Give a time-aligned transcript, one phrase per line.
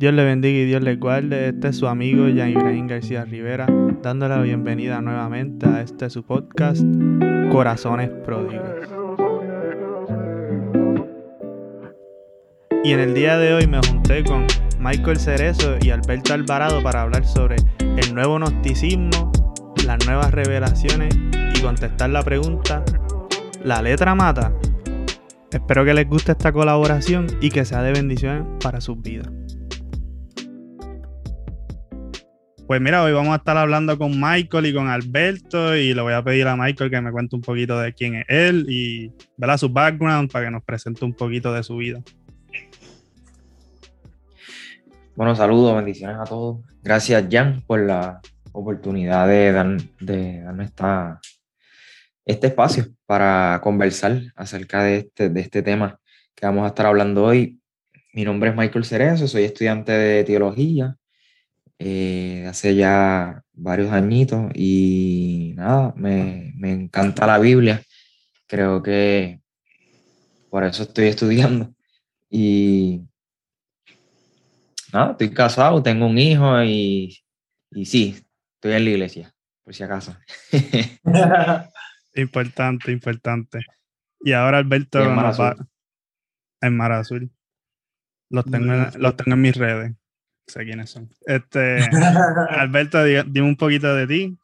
[0.00, 1.50] Dios le bendiga y Dios le guarde.
[1.50, 3.66] Este es su amigo Jan Ibrahim García Rivera,
[4.02, 6.82] dándole la bienvenida nuevamente a este su podcast,
[7.52, 8.66] Corazones Pródigos.
[12.82, 14.46] Y en el día de hoy me junté con
[14.78, 19.30] Michael Cerezo y Alberto Alvarado para hablar sobre el nuevo gnosticismo,
[19.84, 21.14] las nuevas revelaciones
[21.54, 22.82] y contestar la pregunta,
[23.62, 24.50] ¿la letra mata?
[25.52, 29.39] Espero que les guste esta colaboración y que sea de bendición para sus vidas.
[32.70, 36.12] Pues mira, hoy vamos a estar hablando con Michael y con Alberto y le voy
[36.12, 39.56] a pedir a Michael que me cuente un poquito de quién es él y ¿verdad?
[39.56, 42.00] su background para que nos presente un poquito de su vida.
[45.16, 46.58] Bueno, saludos, bendiciones a todos.
[46.80, 48.20] Gracias, Jan, por la
[48.52, 51.20] oportunidad de, dar, de darnos esta,
[52.24, 55.98] este espacio para conversar acerca de este, de este tema
[56.36, 57.60] que vamos a estar hablando hoy.
[58.12, 60.96] Mi nombre es Michael Cerezo, soy estudiante de teología
[61.82, 67.82] eh, hace ya varios añitos y nada, me, me encanta la Biblia.
[68.46, 69.40] Creo que
[70.50, 71.74] por eso estoy estudiando.
[72.28, 73.00] Y
[74.92, 77.16] nada, estoy casado, tengo un hijo y,
[77.70, 78.16] y sí,
[78.56, 79.34] estoy en la iglesia,
[79.64, 80.14] por si acaso.
[82.14, 83.60] importante, importante.
[84.22, 85.66] Y ahora Alberto en Mar Azul.
[86.60, 87.30] en Mar Azul.
[88.28, 89.92] Los tengo, en- los tengo en mis redes.
[90.50, 91.08] Sé quiénes son.
[91.26, 91.78] Este,
[92.50, 94.36] Alberto, di- dime un poquito de ti.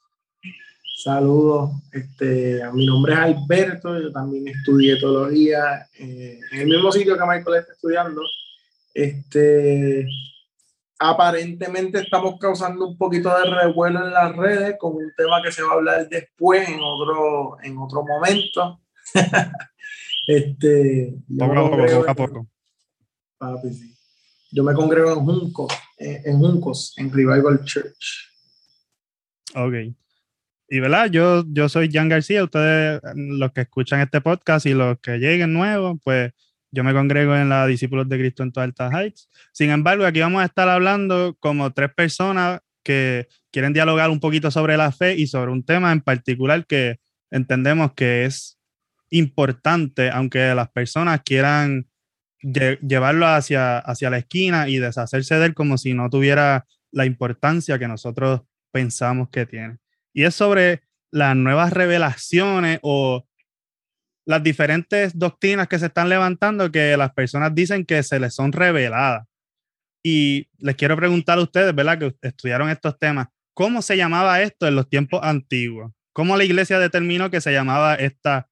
[1.03, 7.17] Saludos, este, mi nombre es Alberto, yo también estudié teología eh, en el mismo sitio
[7.19, 8.23] que Michael está estudiando.
[8.95, 10.07] Este,
[10.99, 15.62] aparentemente estamos causando un poquito de revuelo en las redes con un tema que se
[15.62, 18.81] va a hablar después en otro, en otro momento.
[20.27, 22.47] este, Poco a poco, poco a poco.
[23.39, 23.93] papi, sí.
[24.53, 28.33] Yo me congrego en Juncos, eh, en Juncos, en Revival Church.
[29.55, 29.75] Ok.
[30.69, 34.99] Y verdad, yo, yo soy Jan García, ustedes, los que escuchan este podcast y los
[35.01, 36.33] que lleguen nuevos, pues
[36.73, 39.31] yo me congrego en la Discípulos de Cristo en todas Alta Heights.
[39.53, 44.51] Sin embargo, aquí vamos a estar hablando como tres personas que quieren dialogar un poquito
[44.51, 46.99] sobre la fe y sobre un tema en particular que
[47.31, 48.59] entendemos que es
[49.11, 51.87] importante, aunque las personas quieran
[52.47, 57.05] lle- llevarlo hacia, hacia la esquina y deshacerse de él como si no tuviera la
[57.05, 58.43] importancia que nosotros
[58.73, 59.79] pensamos que tiene.
[60.12, 63.27] Y es sobre las nuevas revelaciones o
[64.27, 68.53] las diferentes doctrinas que se están levantando que las personas dicen que se les son
[68.53, 69.27] reveladas.
[70.03, 71.99] Y les quiero preguntar a ustedes, ¿verdad?
[71.99, 75.93] Que estudiaron estos temas, ¿cómo se llamaba esto en los tiempos antiguos?
[76.12, 78.49] ¿Cómo la iglesia determinó que se llamaba esta,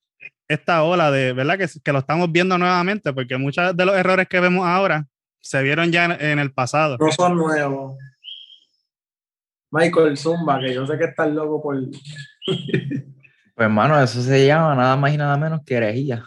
[0.55, 1.59] esta ola de, ¿verdad?
[1.59, 5.07] Que, que lo estamos viendo nuevamente, porque muchos de los errores que vemos ahora
[5.41, 6.97] se vieron ya en, en el pasado.
[6.99, 7.97] no son nuevos.
[9.71, 11.77] Michael Zumba, que yo sé que estás loco por.
[13.57, 16.25] Pues hermano, eso se llama nada más y nada menos que herejía.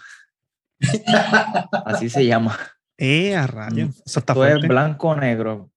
[1.86, 2.58] Así se llama.
[2.98, 4.02] ¡Eh, a rayos!
[4.06, 4.68] Eso está Esto es fuerte.
[4.68, 5.72] blanco o negro.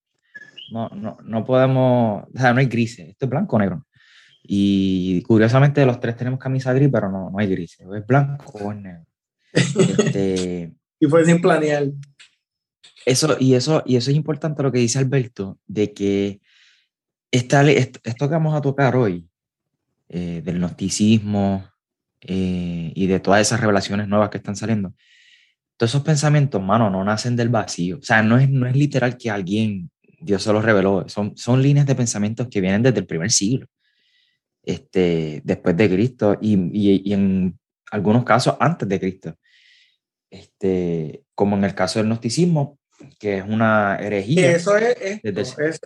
[0.72, 3.86] No, no, no podemos, o sea, no hay grises, esto es blanco o negro.
[4.52, 7.86] Y curiosamente los tres tenemos camisa gris, pero no, no hay grises.
[7.86, 9.06] O es blanco o es negro.
[9.52, 11.86] Este, Y fue sin planear.
[13.06, 16.40] eso, y, eso, y eso es importante lo que dice Alberto, de que
[17.30, 19.28] esta, esto que vamos a tocar hoy,
[20.08, 21.64] eh, del gnosticismo
[22.22, 24.92] eh, y de todas esas revelaciones nuevas que están saliendo,
[25.76, 27.98] todos esos pensamientos, mano, no nacen del vacío.
[27.98, 31.62] O sea, no es, no es literal que alguien, Dios se los reveló, son, son
[31.62, 33.68] líneas de pensamientos que vienen desde el primer siglo,
[34.62, 37.58] este, después de Cristo y, y- y en
[37.90, 39.34] algunos casos antes de Cristo.
[40.30, 42.78] Este, como en el caso del gnosticismo,
[43.18, 44.52] que es una herejía.
[44.52, 45.80] eso es, esto, es, es,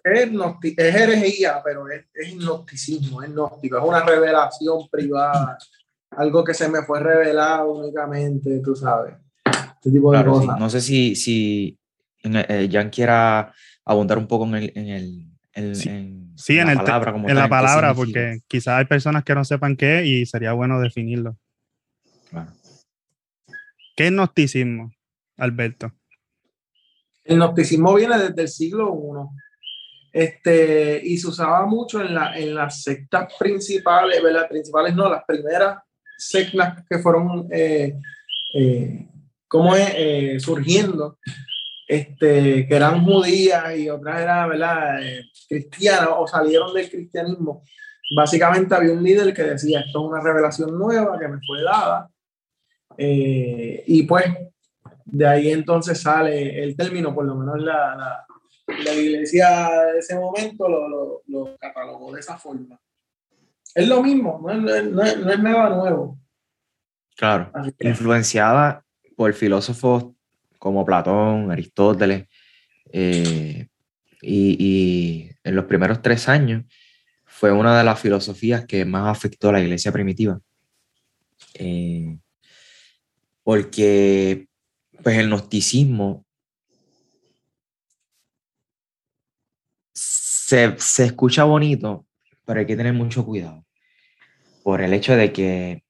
[0.77, 5.57] es herejía, pero es, es gnosticismo, es gnóstico, es una revelación privada,
[6.11, 9.15] algo que se me fue revelado únicamente, tú sabes.
[9.47, 10.47] Este tipo de Claro, sí.
[10.47, 10.61] cosas.
[10.61, 11.79] No sé si, si
[12.25, 13.53] eh, Jan quiera
[13.85, 15.89] abundar un poco en, el, en, el, en, Sí.
[15.89, 19.25] en Sí, en, la el palabra, como en tal, la palabra, porque quizás hay personas
[19.25, 21.37] que no sepan qué es y sería bueno definirlo.
[22.31, 22.53] Claro.
[23.97, 24.93] ¿Qué es gnosticismo,
[25.37, 25.93] Alberto?
[27.25, 29.45] El gnosticismo viene desde el siglo I.
[30.13, 34.49] Este, y se usaba mucho en, la, en las sectas principales, ¿verdad?
[34.49, 35.79] Principales no, las primeras
[36.17, 37.99] sectas que fueron eh,
[38.55, 39.09] eh,
[39.49, 39.93] ¿cómo es?
[39.97, 41.19] Eh, surgiendo,
[41.87, 45.03] este, que eran judías y otras eran ¿verdad?
[45.03, 47.63] Eh, cristianas o salieron del cristianismo.
[48.17, 52.09] Básicamente había un líder que decía, esto es una revelación nueva que me fue dada.
[52.97, 54.25] Eh, y pues
[55.05, 58.27] de ahí entonces sale el término, por lo menos la, la,
[58.67, 62.79] la iglesia de ese momento lo, lo, catalogó de esa forma.
[63.75, 66.19] Es lo mismo, no es, no es, nada nuevo.
[67.17, 68.85] Claro, influenciada
[69.17, 70.15] por filósofos
[70.65, 72.27] como Platón, Aristóteles,
[72.91, 73.69] eh,
[74.23, 76.65] y, y, en los primeros tres años
[77.27, 80.41] fue una de las filosofías que más afectó a la iglesia primitiva.
[81.53, 82.17] Eh,
[83.43, 84.49] porque
[85.03, 86.25] pues el gnosticismo
[89.93, 92.07] se, se, escucha bonito,
[92.47, 93.67] pero hay que tener mucho cuidado
[94.63, 95.85] por el hecho de que,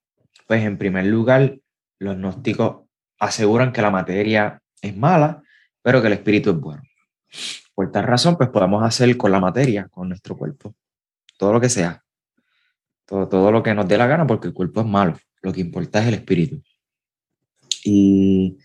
[0.49, 1.61] pues en primer lugar,
[2.01, 2.89] los gnósticos
[3.21, 5.43] aseguran que la materia es mala,
[5.83, 6.83] pero que el espíritu es bueno.
[7.75, 10.75] Por tal razón, pues podemos hacer con la materia, con nuestro cuerpo,
[11.37, 12.05] todo lo que sea,
[13.05, 15.61] todo, todo lo que nos dé la gana, porque el cuerpo es malo, lo que
[15.61, 16.63] importa es el espíritu.
[17.85, 18.57] Y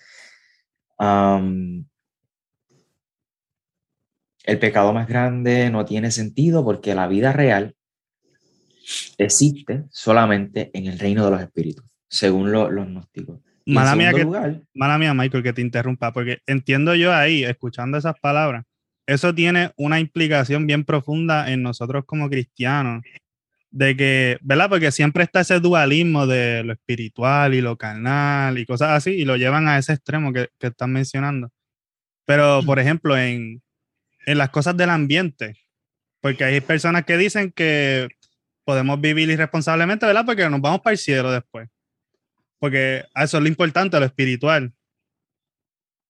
[4.43, 7.75] el pecado más grande no tiene sentido porque la vida real
[9.17, 13.39] existe solamente en el reino de los espíritus, según los gnósticos.
[13.73, 14.25] Mala mía, que,
[14.73, 18.65] mala mía, Michael, que te interrumpa, porque entiendo yo ahí, escuchando esas palabras,
[19.05, 23.03] eso tiene una implicación bien profunda en nosotros como cristianos,
[23.71, 24.69] de que, ¿verdad?
[24.69, 29.25] Porque siempre está ese dualismo de lo espiritual y lo carnal y cosas así, y
[29.25, 31.49] lo llevan a ese extremo que, que están mencionando.
[32.25, 33.61] Pero, por ejemplo, en,
[34.25, 35.55] en las cosas del ambiente,
[36.21, 38.07] porque hay personas que dicen que
[38.63, 40.25] podemos vivir irresponsablemente, ¿verdad?
[40.25, 41.69] Porque nos vamos para el cielo después.
[42.59, 44.73] Porque eso es lo importante, lo espiritual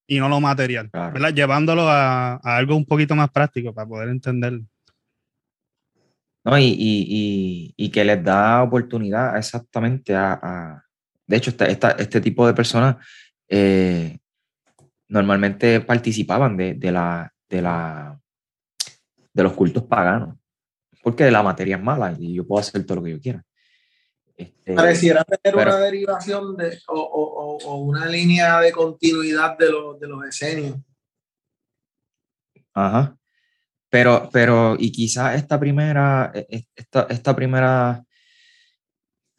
[0.08, 1.32] y no lo material, ¿verdad?
[1.32, 4.64] Llevándolo a, a, algo un poquito más práctico para poder entenderlo.
[6.44, 6.58] ¿no?
[6.58, 10.82] Y, y, y, que les da oportunidad exactamente a...
[11.26, 12.96] de hecho, esta, este tipo de personas
[13.48, 14.18] eh,
[15.08, 18.20] normalmente participaban de, de, la, de, la,
[19.32, 20.36] de los cultos paganos,
[21.02, 23.44] porque la materia es mala y yo puedo hacer todo lo que yo quiera.
[24.40, 30.00] Este, Pareciera tener una derivación de, o, o, o, una línea de continuidad de, los
[30.00, 30.78] de los esenios.
[32.72, 33.18] Ajá.
[33.90, 38.02] Pero, pero, y quizás esta primera, e, e, esta, esta primera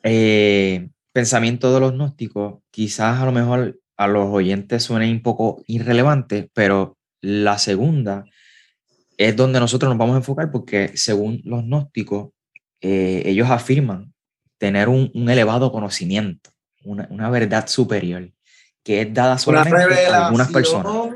[0.04, 5.64] eh, pensamiento de los gnósticos, quizás a lo mejor a los oyentes suene un poco
[5.66, 8.26] irrelevante, pero la segunda
[9.18, 12.30] es donde nosotros nos vamos a enfocar porque según los gnósticos,
[12.82, 14.14] eh, ellos afirman
[14.62, 16.52] tener un, un elevado conocimiento,
[16.84, 18.30] una, una, verdad superior,
[18.84, 21.16] que es dada solamente a algunas personas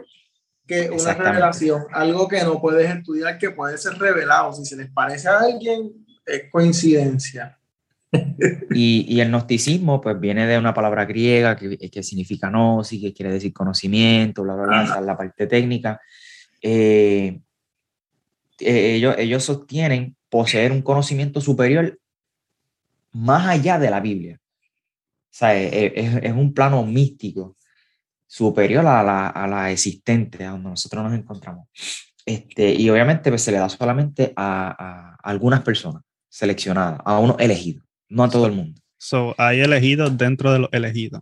[0.65, 4.51] que una revelación, algo que no puedes estudiar, que puede ser revelado.
[4.51, 5.91] Si se les parece a alguien,
[6.25, 7.59] es coincidencia.
[8.73, 13.13] Y, y el gnosticismo, pues viene de una palabra griega que, que significa gnosis, que
[13.13, 16.01] quiere decir conocimiento, bla, bla, bla, la parte técnica.
[16.63, 17.41] Eh,
[18.59, 21.99] eh, ellos, ellos sostienen poseer un conocimiento superior
[23.15, 24.37] más allá de la Biblia.
[24.37, 27.57] O sea, es, es un plano místico
[28.27, 31.67] superior a la, a la existente, a donde nosotros nos encontramos.
[32.25, 37.37] Este, y obviamente pues, se le da solamente a, a, algunas personas seleccionadas, a uno
[37.39, 38.81] elegido, no a todo el mundo.
[38.97, 41.21] So, hay elegidos dentro de los elegidos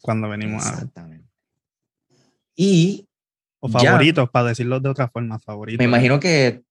[0.00, 1.24] cuando venimos Exactamente.
[1.24, 3.04] a Y.
[3.60, 5.78] O favoritos, para decirlo de otra forma, favoritos.
[5.78, 6.62] Me imagino que.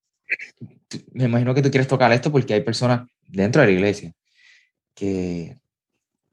[1.13, 4.13] Me imagino que tú quieres tocar esto porque hay personas dentro de la iglesia
[4.93, 5.57] que,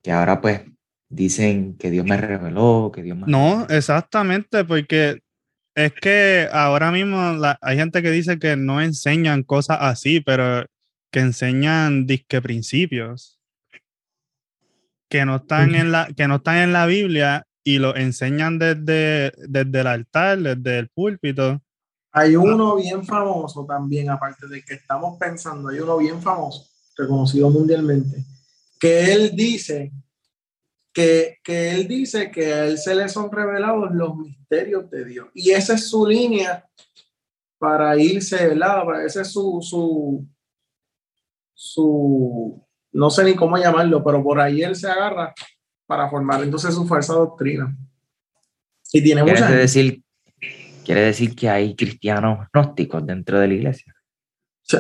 [0.03, 0.63] que ahora pues
[1.09, 3.27] dicen que Dios me reveló, que Dios me...
[3.27, 5.21] No, exactamente, porque
[5.75, 7.19] es que ahora mismo
[7.61, 10.65] hay gente que dice que no enseñan cosas así, pero
[11.11, 13.39] que enseñan disque principios
[15.09, 19.33] que no están en la que no están en la Biblia y lo enseñan desde,
[19.49, 21.63] desde el altar, desde el púlpito.
[22.13, 27.51] Hay uno bien famoso también, aparte de que estamos pensando, hay uno bien famoso, reconocido
[27.51, 28.25] mundialmente,
[28.79, 29.93] que él dice
[30.93, 35.29] que, que, él dice que a él se le son revelados los misterios de Dios.
[35.35, 36.65] Y esa es su línea
[37.59, 39.05] para irse, ¿verdad?
[39.05, 40.25] Ese es su, su,
[41.53, 45.35] su, no sé ni cómo llamarlo, pero por ahí él se agarra
[45.87, 47.77] para formar entonces su falsa doctrina.
[48.93, 50.05] Y tiene mucha decir
[50.85, 53.95] Quiere decir que hay cristianos gnósticos dentro de la iglesia.
[54.63, 54.77] Sí.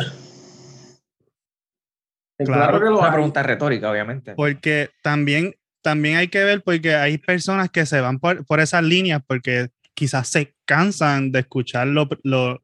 [2.38, 4.34] Claro, que lo Una pregunta retórica, obviamente.
[4.34, 8.82] Porque también también hay que ver porque hay personas que se van por, por esas
[8.82, 12.62] líneas porque quizás se cansan de escuchar lo, lo,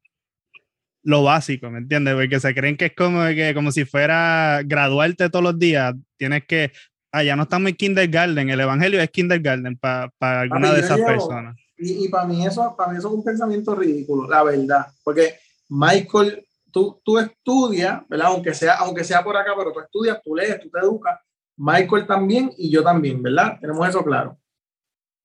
[1.03, 2.15] lo, básico, ¿me entiendes?
[2.15, 5.95] Porque se creen que es como, que, como si fuera graduarte todos los días.
[6.17, 6.73] Tienes que,
[7.13, 10.11] allá no estamos en kindergarten, el evangelio es kindergarten para
[10.41, 11.57] alguna de esas personas.
[11.77, 15.35] Y, y para mí eso, para mí eso es un pensamiento ridículo, la verdad, porque
[15.69, 18.29] Michael, tú, tú estudias, ¿verdad?
[18.29, 21.19] Aunque sea, aunque sea por acá, pero tú estudias, tú lees, tú te educas.
[21.57, 23.59] Michael también y yo también, ¿verdad?
[23.61, 24.39] Tenemos eso claro.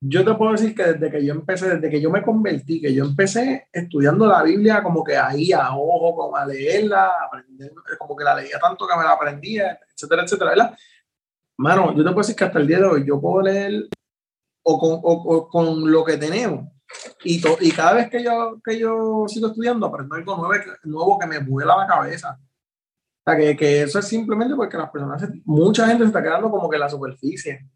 [0.02, 2.94] Yo te puedo decir que desde que yo empecé, desde que yo me convertí, que
[2.94, 8.16] yo empecé estudiando la Biblia como que ahí a ojo, como a leerla, aprender, como
[8.16, 10.78] que la leía tanto que me la aprendía, etcétera, etcétera, ¿verdad?
[11.58, 13.88] Mano, yo te puedo decir que hasta el día de hoy yo puedo leer
[14.64, 16.75] o con, o, o con lo que tenemos.
[17.24, 20.54] Y, to, y cada vez que yo, que yo sigo estudiando, aprendo algo nuevo,
[20.84, 22.40] nuevo que me vuela la cabeza.
[22.40, 26.52] O sea, que, que eso es simplemente porque las personas, mucha gente se está quedando
[26.52, 27.68] como que en la superficie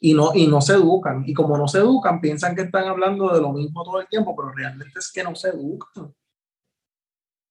[0.00, 1.24] y no, y no se educan.
[1.26, 4.34] Y como no se educan, piensan que están hablando de lo mismo todo el tiempo,
[4.36, 6.14] pero realmente es que no se educan.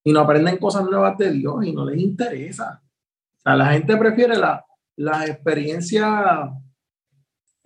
[0.03, 2.81] Y no aprenden cosas nuevas de Dios y no les interesa.
[3.37, 4.65] O sea, la gente prefiere la,
[4.95, 6.49] las experiencias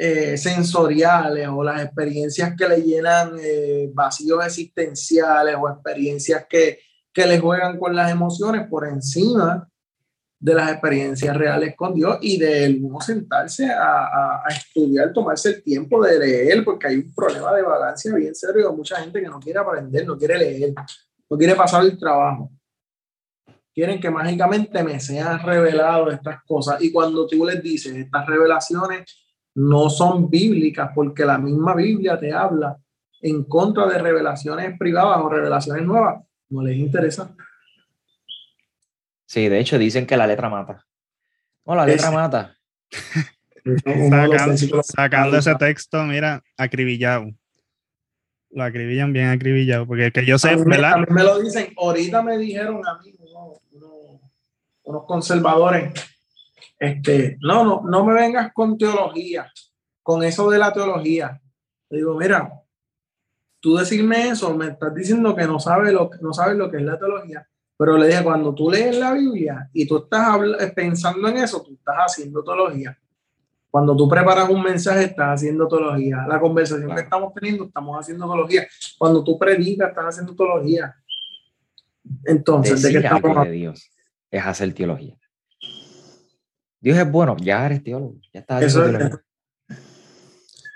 [0.02, 6.80] eh, sensoriales o las experiencias que le llenan eh, vacíos existenciales o experiencias que,
[7.12, 9.68] que le juegan con las emociones por encima
[10.40, 15.50] de las experiencias reales con Dios y de uno sentarse a, a, a, estudiar, tomarse
[15.50, 19.28] el tiempo de leer, porque hay un problema de vagancia bien serio mucha gente que
[19.28, 20.74] no quiere aprender, no quiere leer,
[21.30, 22.50] no quiere pasar el trabajo.
[23.76, 26.82] Quieren que mágicamente me sean reveladas estas cosas.
[26.82, 29.29] Y cuando tú les dices, estas revelaciones
[29.60, 32.78] no son bíblicas, porque la misma Biblia te habla
[33.22, 37.36] en contra de revelaciones privadas o revelaciones nuevas, no les interesa.
[39.26, 40.86] Sí, de hecho dicen que la letra mata.
[41.66, 42.58] No, la letra es, mata.
[44.10, 47.30] sacando, sacando ese texto, mira, acribillado.
[48.52, 50.94] Lo acribillan bien acribillado, porque que yo sé, a mí, ¿verdad?
[50.94, 53.14] A mí me lo dicen, ahorita me dijeron a mí
[54.84, 55.92] unos conservadores,
[56.80, 59.52] este, no, no, no me vengas con teología,
[60.02, 61.42] con eso de la teología.
[61.90, 62.52] Le digo, mira,
[63.60, 66.84] tú decirme eso, me estás diciendo que no sabes lo, no sabes lo que es
[66.84, 67.48] la teología.
[67.78, 70.38] Pero le dije, cuando tú lees la Biblia y tú estás
[70.76, 72.98] pensando en eso, tú estás haciendo teología.
[73.70, 76.26] Cuando tú preparas un mensaje, estás haciendo teología.
[76.28, 76.98] La conversación claro.
[76.98, 78.68] que estamos teniendo, estamos haciendo teología.
[78.98, 80.96] Cuando tú predicas, estás haciendo teología.
[82.26, 83.92] Entonces, Decir ¿de qué estamos de Dios
[84.32, 85.19] es hacer teología.
[86.82, 89.12] Dios es bueno, ya eres teólogo, ya estás Eso es.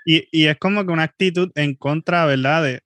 [0.05, 2.63] Y, y, es como que una actitud en contra, ¿verdad?
[2.63, 2.81] De,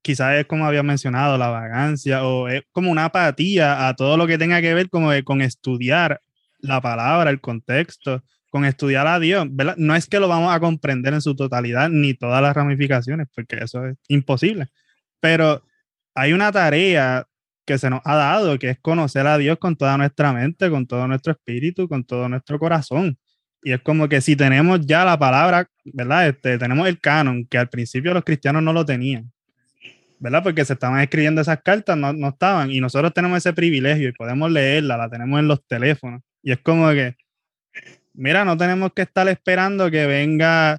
[0.00, 4.26] quizás es como había mencionado, la vagancia, o es como una apatía a todo lo
[4.26, 6.20] que tenga que ver como de, con estudiar
[6.58, 9.74] la palabra, el contexto, con estudiar a Dios, ¿verdad?
[9.76, 13.56] No es que lo vamos a comprender en su totalidad, ni todas las ramificaciones, porque
[13.64, 14.68] eso es imposible,
[15.18, 15.64] pero
[16.14, 17.26] hay una tarea
[17.64, 20.86] que se nos ha dado, que es conocer a Dios con toda nuestra mente, con
[20.86, 23.18] todo nuestro espíritu, con todo nuestro corazón.
[23.62, 26.28] Y es como que si tenemos ya la palabra, ¿verdad?
[26.28, 29.32] Este, tenemos el canon, que al principio los cristianos no lo tenían,
[30.18, 30.42] ¿verdad?
[30.42, 34.12] Porque se estaban escribiendo esas cartas, no, no estaban, y nosotros tenemos ese privilegio y
[34.12, 36.20] podemos leerla, la tenemos en los teléfonos.
[36.42, 37.16] Y es como que,
[38.12, 40.78] mira, no tenemos que estar esperando que venga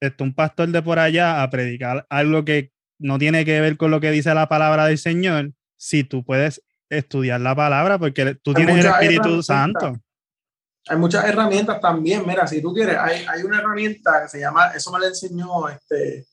[0.00, 3.90] este, un pastor de por allá a predicar algo que no tiene que ver con
[3.90, 8.50] lo que dice la palabra del Señor, si tú puedes estudiar la palabra, porque tú
[8.50, 9.42] Hay tienes el Espíritu.
[9.42, 9.96] Santo.
[10.88, 12.24] Hay muchas herramientas también.
[12.26, 15.68] Mira, si tú quieres, hay, hay una herramienta que se llama, eso me la enseñó
[15.68, 16.26] este,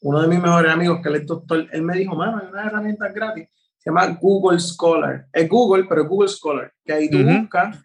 [0.00, 1.66] uno de mis mejores amigos, que él es doctor.
[1.72, 3.48] Él me dijo, mano, hay una herramienta gratis.
[3.78, 5.26] Se llama Google Scholar.
[5.32, 6.72] Es Google, pero es Google Scholar.
[6.84, 7.40] Que ahí tú Ujú.
[7.40, 7.78] buscas,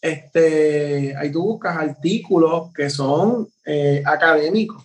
[0.00, 4.84] este, ahí tú buscas artículos que son eh, académicos.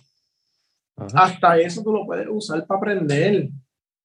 [0.96, 3.48] Ajá, Hasta eso tú lo puedes usar para aprender.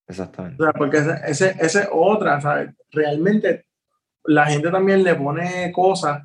[0.08, 0.62] Exactamente.
[0.62, 2.70] O sea, porque ese, ese, ese es otra, ¿sabes?
[2.92, 3.66] Realmente
[4.24, 6.24] la gente también le pone cosas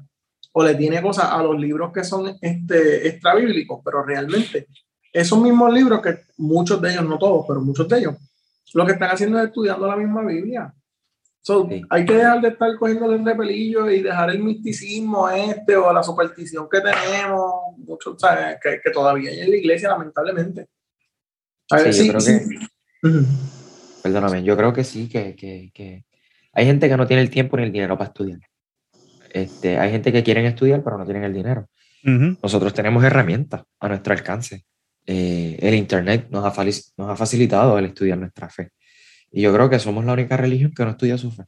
[0.53, 4.67] o le tiene cosas a los libros que son este, extrabíblicos, pero realmente
[5.13, 8.15] esos mismos libros que muchos de ellos, no todos, pero muchos de ellos,
[8.75, 10.73] lo que están haciendo es estudiando la misma Biblia.
[11.43, 11.83] So, Sí.
[11.91, 16.03] Hay que dejar de estar cogiendo el repelillo y dejar el misticismo este o la
[16.03, 18.59] superstición que tenemos, mucho, ¿sabes?
[18.63, 20.69] Que, que todavía hay en la iglesia, lamentablemente.
[21.71, 22.59] A ver, Sí, yo sí, creo sí.
[23.03, 23.62] que.
[24.03, 26.05] Perdóname, yo creo que sí, que, que, que
[26.53, 28.41] hay gente que no tiene el tiempo ni el dinero para estudiar.
[29.31, 31.69] Este, hay gente que quieren estudiar, pero no tienen el dinero.
[32.05, 32.37] Ujú.
[32.43, 34.65] Nosotros tenemos herramientas a nuestro alcance.
[35.07, 38.71] Eh, el Internet nos ha, nos ha facilitado el estudiar nuestra fe.
[39.31, 41.45] Y yo creo que somos la única religión que no estudia su fe.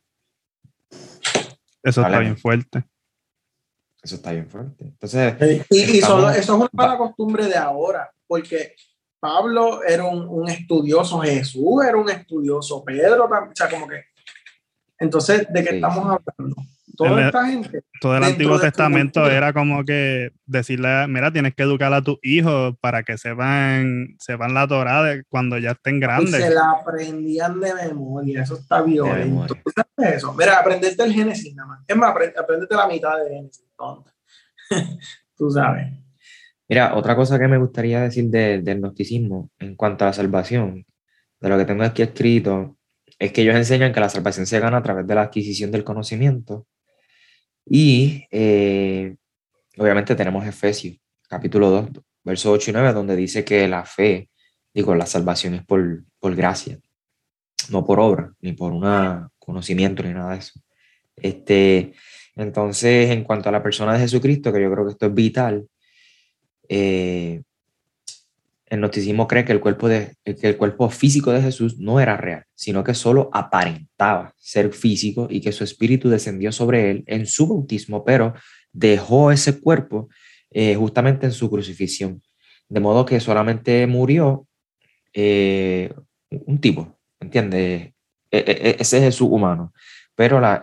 [1.82, 2.20] Eso está Vale.
[2.20, 2.84] bien fuerte.
[4.02, 4.84] Eso está bien fuerte.
[4.84, 5.34] Entonces,
[5.70, 8.74] Y, y Estamos- solo, eso es una mala costumbre de ahora, porque
[9.24, 14.02] Pablo era un, un estudioso, Jesús era un estudioso, Pedro también, o sea, como que
[14.98, 15.98] Entonces, ¿de qué Sí, estamos
[16.36, 16.56] hablando?
[16.96, 17.82] Toda El- esta gente.
[18.02, 19.34] Todo el Antiguo tu Testamento cultura.
[19.36, 24.52] era como que decirle, mira, tienes que educar a tus hijos para que sepan, sepan
[24.52, 26.54] la Torah de cuando ya estén Y se grandes.
[26.54, 28.42] la aprendían de memoria.
[28.42, 29.18] Eso está violento.
[29.26, 29.62] memoria.
[29.64, 30.34] ¿Tú sabes eso?
[30.34, 31.80] Mira, aprenderte el Génesis nada más.
[31.88, 33.64] Es más, apre- aprendete la mitad de Génesis.
[33.76, 34.10] tonto.
[35.36, 35.86] Tú sabes.
[36.68, 40.86] Mira, otra cosa que me gustaría decir de- del gnosticismo en cuanto a la salvación,
[41.40, 42.78] de lo que tengo aquí escrito,
[43.18, 45.84] es que ellos enseñan que la salvación se gana a través de la adquisición del
[45.84, 46.66] conocimiento.
[47.66, 49.16] Y eh,
[49.78, 50.96] obviamente tenemos Efesios,
[51.28, 51.90] capítulo 2,
[52.24, 54.30] versos 8 y 9, donde dice que la fe,
[54.72, 56.78] digo, la salvación es por, por gracia,
[57.70, 60.60] no por obra, ni por un conocimiento, ni nada de eso.
[61.16, 61.92] Este,
[62.36, 65.66] entonces, en cuanto a la persona de Jesucristo, que yo creo que esto es vital,
[66.76, 67.42] eh,
[68.66, 72.16] el gnosticismo cree que el, cuerpo de, que el cuerpo físico de Jesús no era
[72.16, 77.26] real, sino que solo aparentaba ser físico y que su espíritu descendió sobre él en
[77.26, 78.34] su bautismo, pero
[78.72, 80.08] dejó ese cuerpo
[80.50, 82.20] eh, justamente en su crucifixión.
[82.68, 84.48] De modo que solamente murió
[85.12, 85.94] eh,
[86.30, 87.92] un tipo, ¿entiendes?
[88.32, 89.72] E- e- e- ese es Jesús humano.
[90.16, 90.60] Pero la,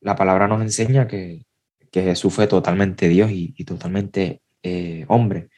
[0.00, 1.46] la palabra nos enseña que,
[1.90, 5.48] que Jesús fue totalmente Dios y totalmente eh, hombre.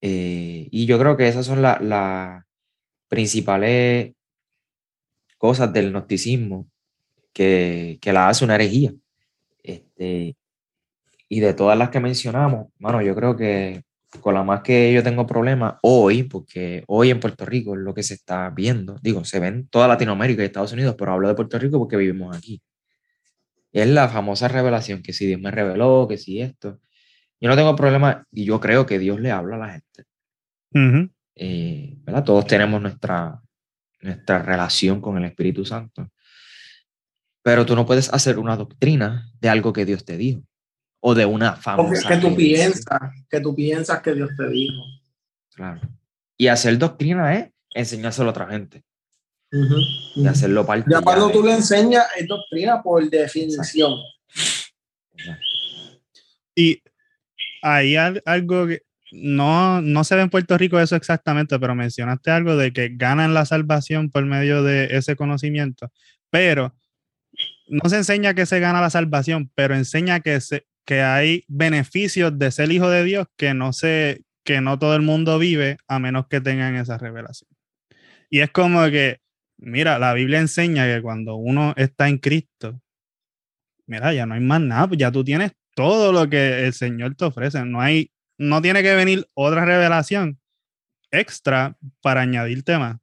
[0.00, 2.44] Eh, y yo creo que esas son las las
[3.08, 4.14] principales
[5.38, 6.68] cosas del gnosticismo
[7.32, 8.92] que, que la hace una herejía.
[9.62, 10.36] Este,
[11.28, 13.82] y de todas las que mencionamos, bueno, yo creo que
[14.20, 17.94] con la más que yo tengo problemas hoy, porque hoy en Puerto Rico es lo
[17.94, 21.28] que se está viendo, digo, se ven en toda Latinoamérica y Estados Unidos, pero hablo
[21.28, 22.62] de Puerto Rico porque vivimos aquí.
[23.72, 26.80] Es la famosa revelación, que si Dios me reveló, que si esto.
[27.40, 30.04] Yo no tengo problema y yo creo que Dios le habla a la gente.
[30.72, 31.10] Ujú.
[31.34, 32.24] Eh, ¿verdad?
[32.24, 33.40] Todos tenemos nuestra,
[34.00, 36.08] nuestra relación con el Espíritu Santo.
[37.42, 40.42] Pero tú no puedes hacer una doctrina de algo que Dios te dijo.
[41.00, 42.08] O de una Porque famosa.
[42.08, 42.36] que tú revelación.
[42.36, 43.00] piensas,
[43.30, 44.82] que tú piensas que Dios te dijo.
[45.54, 45.80] Claro.
[46.38, 48.82] Y hacer doctrina es enseñárselo a otra gente.
[49.52, 49.76] Ujú,
[50.16, 50.28] Y ujú.
[50.28, 50.90] hacerlo parte.
[50.90, 53.92] Ya cuando de- tú le enseñas, es doctrina por definición.
[56.54, 56.82] Y
[57.66, 62.30] hay al- algo que no, no se ve en Puerto Rico eso exactamente, pero mencionaste
[62.30, 65.90] algo de que ganan la salvación por medio de ese conocimiento,
[66.30, 66.74] pero
[67.68, 72.38] no se enseña que se gana la salvación, pero enseña que, se, que hay beneficios
[72.38, 75.98] de ser hijo de Dios que no, se, que no todo el mundo vive a
[75.98, 77.50] menos que tengan esa revelación.
[78.30, 79.20] Y es como que,
[79.58, 82.80] mira, la Biblia enseña que cuando uno está en Cristo,
[83.86, 87.14] mira, ya no hay más nada, pues ya tú tienes todo lo que el Señor
[87.16, 87.62] te ofrece.
[87.64, 90.40] No hay, no tiene que venir otra revelación
[91.10, 92.96] extra para añadirte más,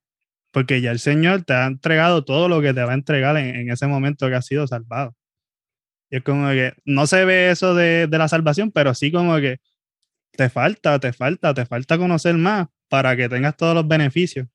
[0.51, 3.69] porque ya el Señor te ha entregado todo lo que te va a entregar en,
[3.69, 5.15] ese momento que has sido salvado.
[6.09, 9.37] Y es como que no se ve eso de, de la salvación, pero sí como
[9.37, 9.59] que
[10.31, 14.47] te falta, te falta, te falta conocer más para que tengas todos los beneficios.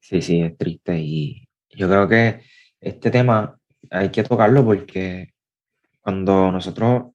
[0.00, 0.98] Sí, sí, es triste.
[0.98, 2.40] Y yo creo que
[2.80, 3.55] este tema
[3.90, 5.32] hay que tocarlo porque
[6.00, 7.12] cuando nosotros,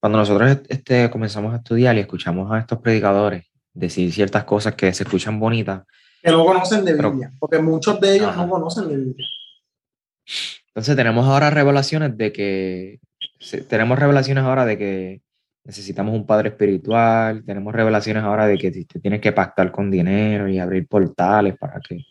[0.00, 4.92] cuando nosotros este, comenzamos a estudiar y escuchamos a estos predicadores decir ciertas cosas que
[4.92, 5.82] se escuchan bonitas,
[6.22, 8.44] Que no conocen de Pero- Biblia, porque muchos de ellos Ajá.
[8.44, 9.26] no conocen de Biblia.
[10.68, 13.00] entonces tenemos ahora revelaciones de que,
[13.68, 15.22] tenemos revelaciones ahora de que
[15.64, 20.48] necesitamos un padre espiritual, tenemos revelaciones ahora de que te tienes que pactar con dinero
[20.48, 22.04] y abrir portales para que,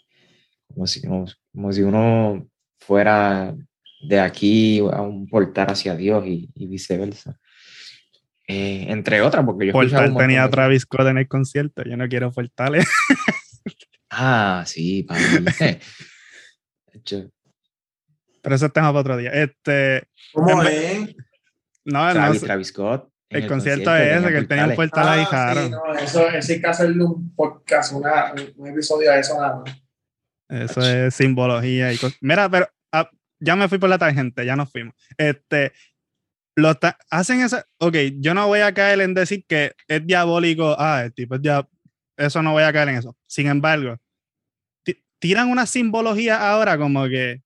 [0.74, 2.48] como si, como, como si uno
[2.82, 3.56] fuera
[4.02, 7.38] de aquí a un portal hacia Dios y, y viceversa.
[8.48, 11.84] Eh, entre otras, porque yo Portal tenía a de- Travis Scott en el concierto.
[11.84, 12.86] Yo no quiero portales.
[14.14, 15.22] Ah, sí, papi.
[16.92, 17.32] Hecho,
[18.42, 19.30] Pero eso es tema para otro día.
[19.32, 21.16] Este, ¿Cómo es?
[21.86, 22.46] no, no Travis, sé.
[22.46, 23.10] Travis Scott.
[23.30, 25.64] el, concierto es ese, que él tenía un portal ahí, Ah, jaro.
[25.64, 29.60] sí, no, eso, eso hay que hacerle un podcast, una, un episodio a eso nada
[29.64, 29.82] más.
[30.52, 32.18] Eso es simbología y cosas.
[32.22, 33.10] Mira, pero ah,
[33.40, 34.94] ya me fui por la tangente, ya nos fuimos.
[35.18, 35.72] Este,
[36.56, 36.78] lo
[37.10, 37.66] hacen esa.
[37.80, 40.76] Ok, yo no voy a caer en decir que es diabólico.
[40.78, 41.70] Ah, el tipo es diab-
[42.18, 43.18] Eso no voy a caer en eso.
[43.28, 43.98] Sin embargo,
[44.84, 47.42] ti- tiran una simbología ahora como que.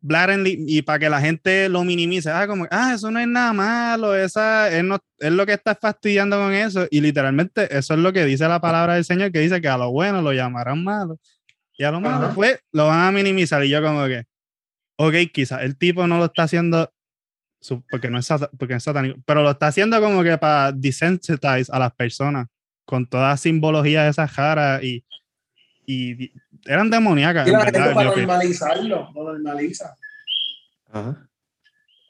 [0.00, 2.30] blatantly, y para que la gente lo minimice.
[2.30, 4.14] Ah, como, ah, eso no es nada malo.
[4.14, 6.86] Esa, él, no, él lo que está fastidiando con eso.
[6.90, 9.76] Y literalmente, eso es lo que dice la palabra del Señor, que dice que a
[9.76, 11.18] lo bueno lo llamarán malo.
[11.78, 13.64] Y a lo malo, pues, lo van a minimizar.
[13.64, 14.24] Y yo como que,
[14.96, 16.92] ok, quizás el tipo no lo está haciendo
[17.90, 21.78] porque no es, porque es satánico, pero lo está haciendo como que para desensitize a
[21.78, 22.46] las personas
[22.84, 25.04] con toda simbología de esa jara y
[25.88, 26.30] y
[26.66, 27.48] eran demoníacas.
[27.48, 29.94] Y la gente verdad, para normalizarlo, lo normaliza.
[30.92, 31.26] Ajá.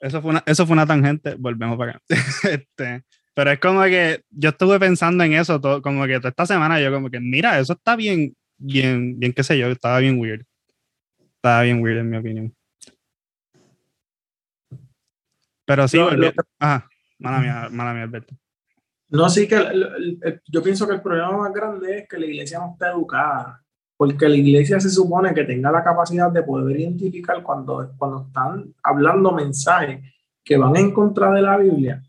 [0.01, 2.01] Eso fue una, eso fue una tangente, volvemos para acá.
[2.49, 3.03] este,
[3.33, 6.79] pero es como que yo estuve pensando en eso, todo, como que toda esta semana
[6.81, 10.45] yo como que, mira, eso está bien, bien, bien, qué sé yo, estaba bien weird.
[11.35, 12.55] Estaba bien weird en mi opinión.
[15.65, 18.35] Pero sí, volví- lo- ajá, mala mía, mala mía, Alberto.
[19.09, 22.17] No, sí que el- el- el- yo pienso que el problema más grande es que
[22.17, 23.63] la iglesia no está educada,
[23.97, 28.73] porque la iglesia se supone que tenga la capacidad de poder identificar cuando, cuando están
[28.83, 30.01] hablando mensajes
[30.43, 32.03] que van en contra de la Biblia.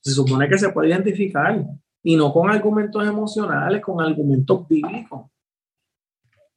[0.00, 1.64] Se supone que se puede identificar
[2.02, 5.28] y no con argumentos emocionales, con argumentos bíblicos.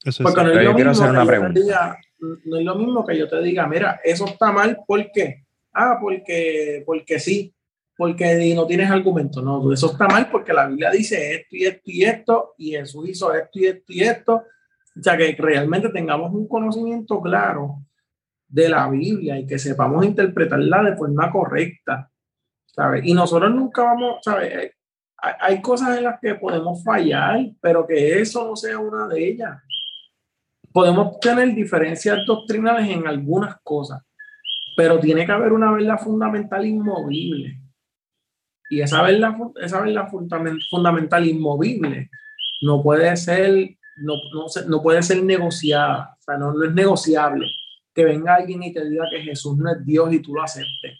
[0.03, 1.59] Eso es Porque no es, yo lo quiero mismo hacer que una yo te pregunta.
[1.59, 1.97] diga,
[2.45, 5.45] no es lo mismo que yo te diga, mira, eso está mal, ¿por qué?
[5.73, 7.53] Ah, porque, porque sí,
[7.95, 9.41] porque no tienes argumento.
[9.41, 13.09] No, eso está mal porque la Biblia dice esto y esto y esto, y Jesús
[13.09, 14.35] hizo esto y esto y esto.
[14.35, 17.77] O sea, que realmente tengamos un conocimiento claro
[18.47, 22.11] de la Biblia y que sepamos interpretarla de forma correcta,
[22.65, 23.03] ¿sabes?
[23.05, 24.73] Y nosotros nunca vamos, ¿sabes?
[25.17, 29.29] Hay, hay cosas en las que podemos fallar, pero que eso no sea una de
[29.29, 29.61] ellas
[30.73, 34.01] podemos tener diferencias doctrinales en algunas cosas,
[34.75, 37.59] pero tiene que haber una verdad fundamental inmovible.
[38.69, 42.09] Y esa verdad, esa verdad fundamen- fundamental inmovible
[42.61, 47.47] no puede ser, no, no, no puede ser negociada, o sea, no, no es negociable.
[47.93, 50.99] Que venga alguien y te diga que Jesús no es Dios y tú lo aceptes.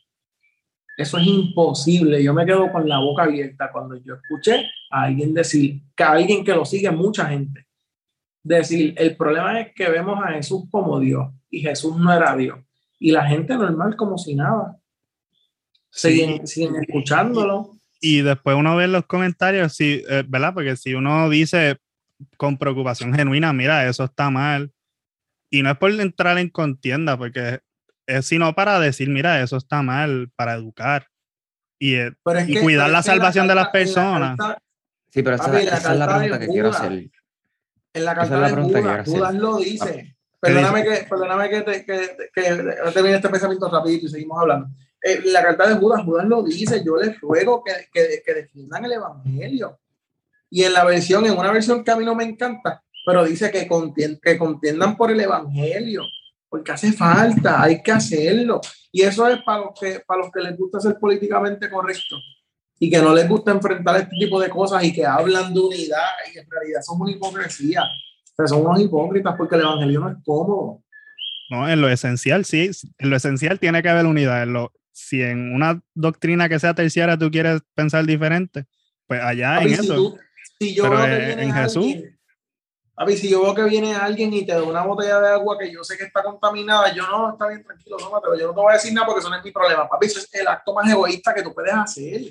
[0.97, 2.21] Eso es imposible.
[2.21, 6.12] Yo me quedo con la boca abierta cuando yo escuché a alguien decir, que a
[6.12, 7.65] alguien que lo sigue mucha gente,
[8.43, 12.60] decir, el problema es que vemos a Jesús como Dios y Jesús no era Dios.
[12.99, 14.77] Y la gente normal como si nada.
[15.89, 17.71] Siguen, siguen escuchándolo.
[17.99, 20.54] Y después uno ve los comentarios, sí, eh, ¿verdad?
[20.54, 21.77] Porque si uno dice
[22.38, 24.71] con preocupación genuina, mira, eso está mal.
[25.49, 27.60] Y no es por entrar en contienda, porque
[28.08, 31.08] es sino para decir, mira, eso está mal, para educar.
[31.77, 34.38] Y, eh, Pero es Y que- cuidar pero la salvación de las en la personas.
[34.38, 34.62] carta-
[35.10, 37.10] Sí, pero esa, Papi, la esa es la pregunta que quiero hacer.
[37.93, 40.15] En la es carta la de que Judas, Judas lo Ah, dice.
[40.39, 42.41] Perdóname que, perdóname que, te- que, que
[42.93, 44.67] termine este pensamiento rapidito y seguimos hablando.
[45.04, 48.86] Eh, la carta de Judas, Judas lo dice, yo les ruego que, que, que defiendan
[48.86, 49.80] el evangelio.
[50.49, 53.51] Y en la versión, en una versión que a mí no me encanta, pero dice
[53.51, 56.04] que, contien- que contiendan por el evangelio,
[56.49, 58.62] porque hace falta, hay que hacerlo.
[58.91, 62.17] Y eso es para los que, para los que les gusta ser políticamente correcto
[62.83, 66.01] y que no les gusta enfrentar este tipo de cosas y que hablan de unidad
[66.33, 67.83] y en realidad son una hipocresía.
[67.83, 70.81] O sea, son unos hipócritas porque el evangelio no es cómodo.
[71.51, 74.41] no, en lo esencial, sí, en lo esencial tiene que haber unidad.
[74.41, 78.65] En lo, si en una doctrina que sea terciaria tú quieres pensar diferente,
[79.05, 79.95] pues allá Papi, en si eso.
[79.95, 80.17] tú-
[80.59, 81.85] si yo Pero, veo que viene en Jesús.
[81.85, 82.19] alguien-
[82.95, 85.71] papi, si yo veo que viene alguien y te da una botella de agua que
[85.71, 88.39] yo sé que está contaminada, yo no, está bien, tranquilo, tómatelo.
[88.39, 89.87] Yo no te voy a decir nada porque eso no es mi problema.
[89.87, 92.21] Papi, eso es el acto más egoísta que tú puedes hacer.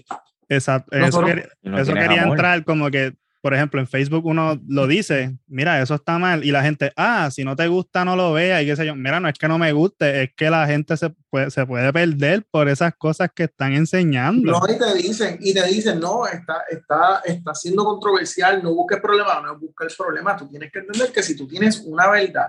[0.51, 2.37] Exacto, eso, quería, no eso quería amor.
[2.37, 6.51] entrar como que, por ejemplo, en Facebook uno lo dice, mira, eso está mal, y
[6.51, 9.21] la gente, ah, si no te gusta, no lo veas, y qué sé yo, mira,
[9.21, 12.45] no es que no me guste, es que la gente se puede, se puede perder
[12.51, 14.51] por esas cosas que están enseñando.
[14.51, 19.01] No, y te dicen, y te dicen, no, está, está, está siendo controversial, no busques
[19.01, 20.37] problema, no busques el problema.
[20.37, 22.49] Tú tienes que entender que si tú tienes una verdad,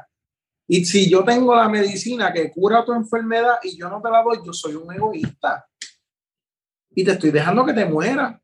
[0.68, 4.24] y si yo tengo la medicina que cura tu enfermedad y yo no te la
[4.24, 5.68] doy, yo soy un egoísta.
[6.94, 8.36] Y te estoy dejando que te mueras.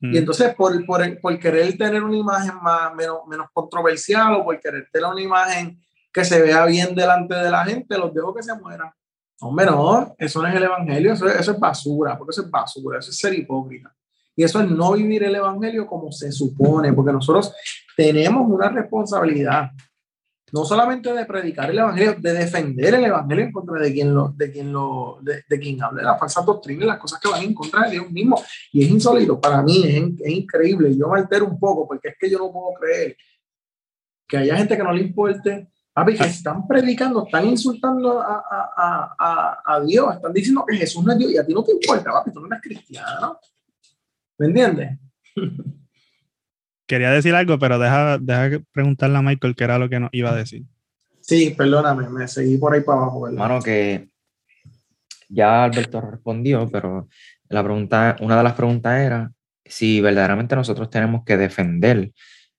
[0.00, 0.14] Mm.
[0.14, 4.58] Y entonces, por, por, por querer tener una imagen más, menos, menos controversial o por
[4.60, 5.78] querer tener una imagen
[6.12, 8.90] que se vea bien delante de la gente, los dejo que se mueran.
[9.42, 12.50] Hombre, no, eso no es el evangelio, eso, es- eso es basura, porque eso es
[12.50, 13.94] basura, eso es ser hipócrita.
[14.36, 17.54] Y eso es no vivir el evangelio como se supone, porque nosotros
[17.96, 19.70] tenemos una responsabilidad,
[20.52, 24.28] no solamente de predicar el evangelio, de defender el evangelio en contra de quien lo,
[24.36, 27.28] de quien lo, de, de quien habla de la falsa doctrina y las cosas que
[27.28, 28.42] van en contra de Dios mismo.
[28.72, 30.96] Y es insólito, para mí es, es increíble.
[30.96, 33.16] Yo me altero un poco porque es que yo no puedo creer
[34.26, 35.68] que haya gente que no le importe.
[35.92, 41.04] Papi, que están predicando, están insultando a, a, a, a Dios, están diciendo que Jesús
[41.04, 43.38] no es Dios y a ti no te importa, papi, tú no eres cristiano.
[44.38, 44.98] ¿Me entiendes?
[46.90, 50.10] Quería decir algo, pero deja, deja que preguntarle a Michael qué era lo que nos
[50.10, 50.64] iba a decir.
[51.20, 53.38] Sí, perdóname, me seguí por ahí para abajo, ¿verdad?
[53.38, 54.08] Mano, que
[55.28, 57.06] ya Alberto respondió, pero
[57.48, 59.30] la pregunta, una de las preguntas era
[59.64, 62.10] si verdaderamente nosotros tenemos que defender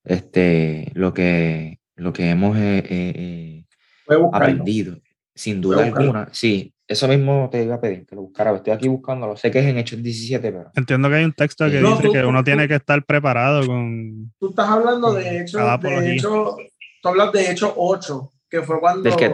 [0.06, 3.65] este, lo, que, lo que hemos eh, eh,
[4.08, 4.98] eh, aprendido.
[5.36, 6.74] Sin duda alguna, sí.
[6.91, 8.54] Eso mismo te iba a pedir, que lo buscara.
[8.54, 9.38] Estoy aquí buscándolo.
[9.38, 12.04] Sé que es en Hechos 17, pero Entiendo que hay un texto que No, dice
[12.04, 14.34] tú- que tú- uno tú- tiene que estar preparado con...
[14.38, 16.58] Tú estás hablando de hecho, Cada de hecho,
[17.01, 19.04] tú hablas de Hechos 8, que fue cuando...
[19.04, 19.32] Del que,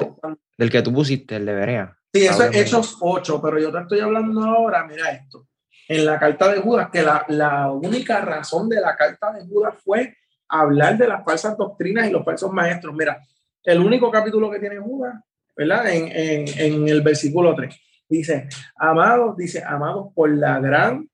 [0.58, 1.98] del que tú pusiste, el de Berea.
[2.14, 5.48] Sí, eso es Hechos 8, pero yo te estoy hablando ahora, mira esto.
[5.88, 9.74] En la carta de Judas, que la, la única razón de la carta de Judas
[9.84, 10.16] fue
[10.48, 12.94] hablar de las falsas doctrinas y los falsos maestros.
[12.96, 13.18] Mira,
[13.64, 15.16] el único capítulo que tiene Judas,
[15.58, 15.90] ¿verdad?
[15.92, 17.76] En, en, en el versículo 3.
[18.10, 21.10] Dice, amados, dice, amados por la gran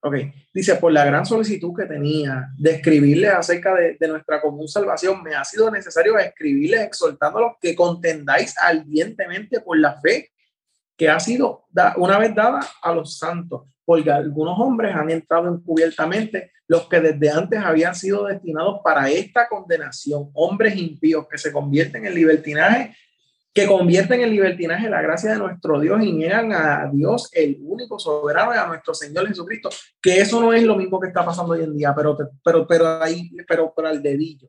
[0.00, 0.14] Ok,
[0.54, 5.24] dice, por la gran solicitud que tenía de escribirles acerca de, de, nuestra común salvación,
[5.24, 10.30] me ha sido necesario escribirles exhortándolos que contendáis ardientemente por la fe
[10.96, 15.52] que ha sido da, una vez dada a los santos, porque algunos hombres han entrado
[15.52, 21.50] encubiertamente, los que desde antes habían sido destinados para esta condenación, hombres impíos que se
[21.50, 22.94] convierten en libertinaje
[23.58, 27.98] que convierten en libertinaje la gracia de nuestro Dios y niegan a Dios, el único
[27.98, 29.68] soberano, y a nuestro Señor Jesucristo,
[30.00, 33.02] que eso no es lo mismo que está pasando hoy en día, pero, pero, pero
[33.02, 34.48] ahí, pero, pero al dedillo.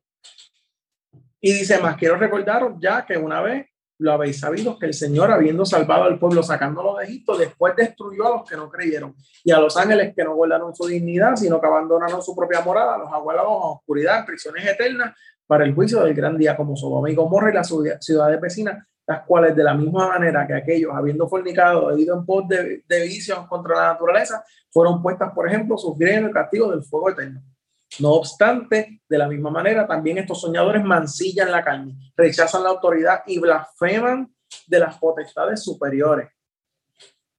[1.42, 3.66] Y dice más, quiero recordaros ya que una vez
[3.98, 8.28] lo habéis sabido que el Señor, habiendo salvado al pueblo, sacándolo de Egipto, después destruyó
[8.28, 11.60] a los que no creyeron y a los ángeles que no guardaron su dignidad, sino
[11.60, 15.16] que abandonaron su propia morada, los aguardaron a oscuridad, prisiones eternas,
[15.50, 19.24] para el juicio del gran día, como Sodoma y Gomorra y las ciudades vecinas, las
[19.24, 23.40] cuales de la misma manera que aquellos, habiendo fornicado, ido en pos de, de vicios
[23.48, 27.42] contra la naturaleza, fueron puestas, por ejemplo, sufrieron el castigo del fuego eterno.
[27.98, 33.24] No obstante, de la misma manera, también estos soñadores mancillan la carne, rechazan la autoridad
[33.26, 34.32] y blasfeman
[34.68, 36.30] de las potestades superiores.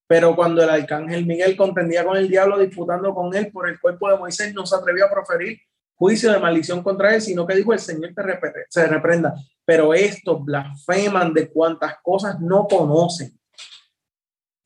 [0.09, 4.11] Pero cuando el arcángel Miguel contendía con el diablo, disputando con él por el cuerpo
[4.11, 5.56] de Moisés, no se atrevió a proferir
[6.00, 8.22] juicio de maldición contra él, sino que dijo el Señor te
[8.70, 9.35] se reprenda.
[9.70, 13.38] Pero estos blasfeman de cuantas cosas no conocen.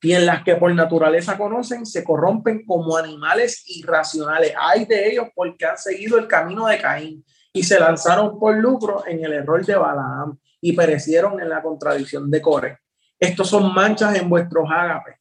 [0.01, 4.53] Y en las que por naturaleza conocen, se corrompen como animales irracionales.
[4.59, 9.03] Hay de ellos porque han seguido el camino de Caín y se lanzaron por lucro
[9.05, 12.79] en el error de Balaam y perecieron en la contradicción de Core.
[13.19, 15.17] Estos son manchas en vuestros ágapes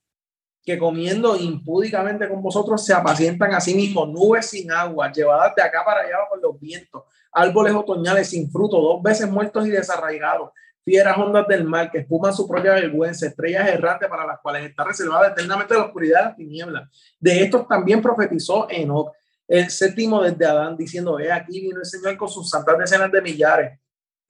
[0.65, 5.63] que comiendo impúdicamente con vosotros se apacientan a sí mismos, nubes sin agua, llevadas de
[5.63, 7.03] acá para allá por los vientos,
[7.35, 10.51] árboles otoñales sin fruto, dos veces muertos y desarraigados,
[10.85, 14.85] fieras ondas del mar que espuman su propia vergüenza, estrellas errantes para las cuales está
[14.85, 17.15] reservada eternamente la oscuridad de las tinieblas.
[17.19, 19.13] De estos también profetizó Enoch,
[19.49, 23.21] el séptimo desde Adán, diciendo, he aquí vino el Señor con sus santas decenas de
[23.21, 23.81] millares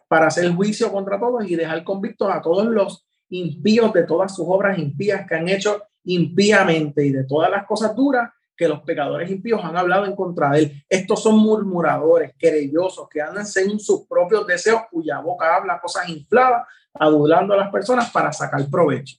[0.09, 4.47] para hacer juicio contra todos y dejar convictos a todos los impíos de todas sus
[4.49, 9.31] obras impías que han hecho impíamente y de todas las cosas duras que los pecadores
[9.31, 10.85] impíos han hablado en contra de él.
[10.88, 16.67] Estos son murmuradores, querellosos, que andan según sus propios deseos, cuya boca habla cosas infladas,
[16.95, 19.17] adulando a las personas para sacar provecho.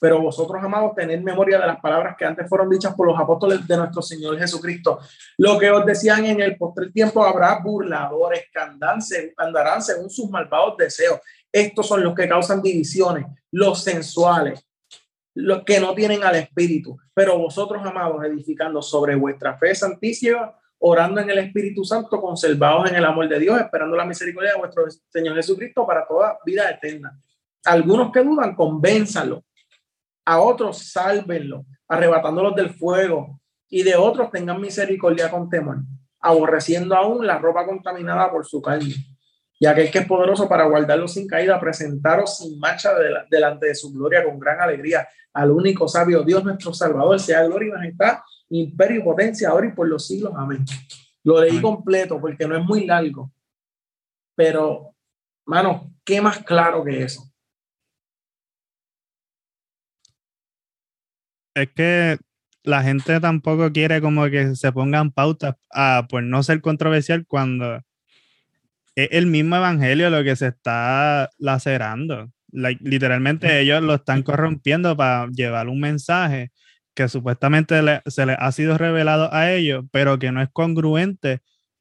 [0.00, 3.66] Pero vosotros, amados, tened memoria de las palabras que antes fueron dichas por los apóstoles
[3.66, 4.98] de nuestro Señor Jesucristo.
[5.38, 9.00] Lo que os decían en el postre tiempo, habrá burladores que andarán
[9.80, 11.20] según sus malvados deseos.
[11.50, 14.63] Estos son los que causan divisiones, los sensuales,
[15.34, 16.96] los que no tienen al Espíritu.
[17.12, 22.96] Pero vosotros, amados, edificando sobre vuestra fe santísima, orando en el Espíritu Santo, conservados en
[22.96, 27.18] el amor de Dios, esperando la misericordia de vuestro Señor Jesucristo para toda vida eterna.
[27.64, 29.44] Algunos que dudan, convénzalo.
[30.26, 33.40] A otros, sálvenlo, arrebatándolos del fuego.
[33.68, 35.78] Y de otros tengan misericordia con temor,
[36.20, 38.94] aborreciendo aún la ropa contaminada por su carne
[39.58, 42.92] y aquel que es poderoso para guardarlo sin caída, presentaros sin mancha
[43.30, 47.68] delante de su gloria con gran alegría al único sabio Dios nuestro Salvador, sea gloria
[47.68, 48.18] y majestad,
[48.50, 50.32] imperio y potencia ahora y por los siglos.
[50.36, 50.64] Amén.
[51.22, 53.32] Lo leí completo porque no es muy largo,
[54.36, 54.94] pero,
[55.46, 57.22] mano, ¿qué más claro que eso?
[61.54, 62.18] Es que
[62.64, 67.80] la gente tampoco quiere como que se pongan pautas a, por no ser controversial cuando
[68.96, 72.30] es el mismo evangelio lo que se está lacerando.
[72.52, 76.52] literalmente ellos lo están corrompiendo para llevar un mensaje
[76.94, 81.40] que supuestamente se les ha sido revelado a ellos, pero que no es congruente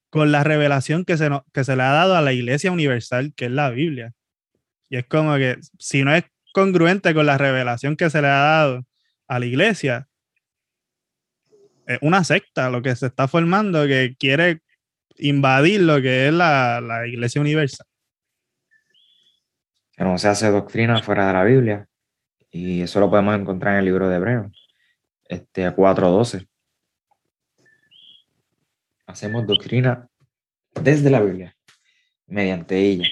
[0.09, 3.45] con la revelación que se, que se le ha dado a la iglesia universal, que
[3.45, 4.13] es la Biblia.
[4.89, 6.23] Y es como que si no es
[6.53, 8.85] congruente con la revelación que se le ha dado
[9.27, 10.07] a la iglesia,
[11.85, 14.61] es una secta lo que se está formando que quiere
[15.17, 17.85] invadir lo que es la, la Iglesia Universal.
[19.95, 21.87] Que no se hace doctrina fuera de la Biblia.
[22.53, 24.51] Y eso lo podemos encontrar en el libro de Hebreo,
[25.25, 26.47] este 4.12.
[29.07, 30.07] Hacemos doctrina
[30.79, 31.55] desde la Biblia,
[32.27, 33.07] mediante ella.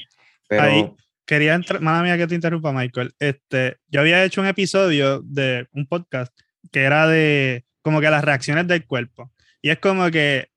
[0.47, 0.95] Pero...
[1.25, 3.15] quería entrar, madre mía que te interrumpa, Michael.
[3.17, 6.31] Este, yo había hecho un episodio de un podcast
[6.71, 9.31] que era de como que las reacciones del cuerpo.
[9.63, 10.50] Y es como que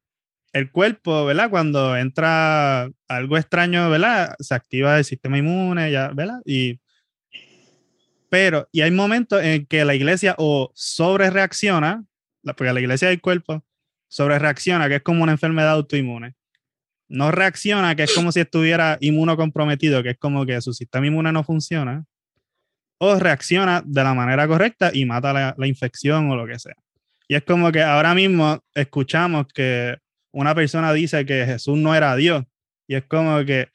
[0.55, 1.51] el cuerpo, ¿verdad?
[1.51, 4.37] Cuando entra algo extraño, ¿verdad?
[4.38, 6.40] Se activa el sistema inmune, ya, ¿verdad?
[6.45, 6.79] Y,
[8.31, 12.05] pero, y hay momentos en que la iglesia o sobre reacciona,
[12.57, 13.64] porque la iglesia del cuerpo
[14.07, 16.37] sobre reacciona, que es como una enfermedad autoinmune.
[17.09, 21.33] No reacciona, que es como si estuviera inmunocomprometido, que es como que su sistema inmune
[21.33, 22.05] no funciona.
[22.99, 26.77] O reacciona de la manera correcta y mata la, la infección o lo que sea.
[27.27, 29.99] Y es como que ahora mismo escuchamos que
[30.35, 32.44] una persona dice que Jesús no era Dios.
[32.87, 33.68] Y es como que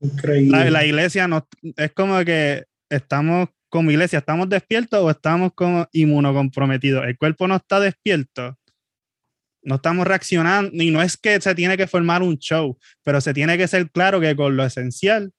[0.00, 0.70] Increíble.
[0.70, 7.04] la, iglesia no, es como que estamos como iglesia, ¿estamos despiertos o estamos como inmunocomprometidos?
[7.04, 8.58] El cuerpo no está despierto,
[9.62, 13.34] no estamos reaccionando, y no es que se tiene que formar un show, pero se
[13.34, 15.32] tiene que ser claro que con lo esencial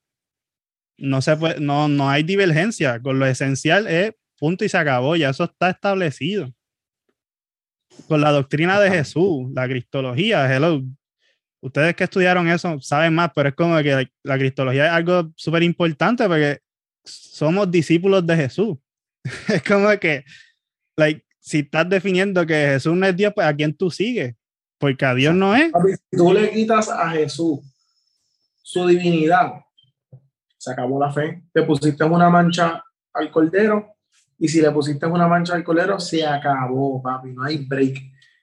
[0.99, 5.15] no, se puede, no, no hay divergencia, con lo esencial es punto y se acabó,
[5.15, 6.53] ya eso está establecido
[8.07, 10.81] con la doctrina de Jesús, la cristología, hello.
[11.61, 15.31] Ustedes que estudiaron eso saben más, pero es como que la, la cristología es algo
[15.35, 16.59] súper importante porque
[17.03, 18.77] somos discípulos de Jesús.
[19.47, 20.23] es como que,
[20.95, 24.35] like, si estás definiendo que Jesús no es Dios, pues a quién tú sigues,
[24.77, 25.71] porque a Dios no es.
[26.11, 27.59] Tú le quitas a Jesús
[28.61, 29.53] su divinidad,
[30.57, 31.43] se acabó la fe.
[31.51, 32.83] Te pusiste una mancha
[33.13, 33.95] al cordero
[34.39, 37.97] y si le pusiste una mancha al colero, se acabó, papi, no hay break.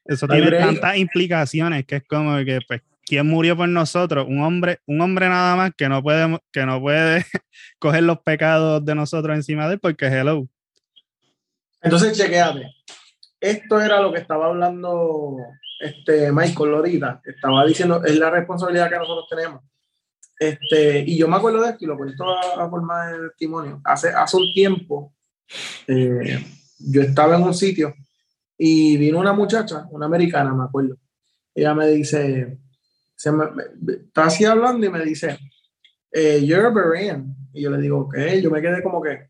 [0.05, 0.65] Eso No tiene break.
[0.65, 4.27] tantas implicaciones que es como que, pues, ¿quién murió por nosotros?
[4.29, 7.25] Un hombre, un hombre nada más que no puede, que no puede
[7.79, 10.47] coger los pecados de nosotros encima de él porque hello.
[11.83, 12.73] Entonces, chequéate.
[13.41, 15.37] Esto era lo que estaba hablando
[15.81, 17.21] este Michael ahorita.
[17.25, 19.63] Estaba diciendo, es la responsabilidad que nosotros tenemos.
[20.39, 23.81] Este, y yo me acuerdo de esto y lo cuento a, a forma de testimonio.
[23.85, 25.15] Hace, hace un tiempo,
[25.87, 26.45] eh,
[26.79, 27.95] yo estaba en un sitio
[28.59, 30.97] y vino una muchacha, una americana, me acuerdo.
[31.55, 32.59] Ella me dice,
[33.15, 35.39] se me, me- está así hablando y me dice,
[36.13, 37.35] eh, You're a Berean.
[37.53, 39.29] Y yo le digo, ok, yo me quedé como que,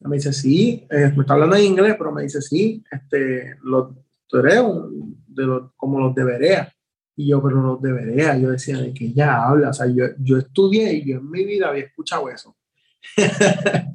[0.00, 3.94] me dice, sí, eh, me está hablando en inglés, pero me dice, sí, este, los,
[4.28, 6.72] tú eres un- de los, como los de Berea.
[7.16, 10.04] Y yo, pero los de Berea, yo decía, de que ella habla, o sea, yo,
[10.18, 12.56] yo estudié y yo en mi vida había escuchado eso.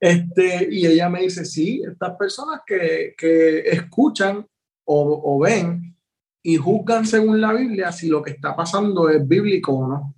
[0.00, 4.46] este, y ella me dice, sí, estas personas que, que escuchan
[4.84, 5.96] o, o ven
[6.42, 10.14] y juzgan según la Biblia si lo que está pasando es bíblico o no.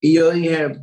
[0.00, 0.80] Y yo dije,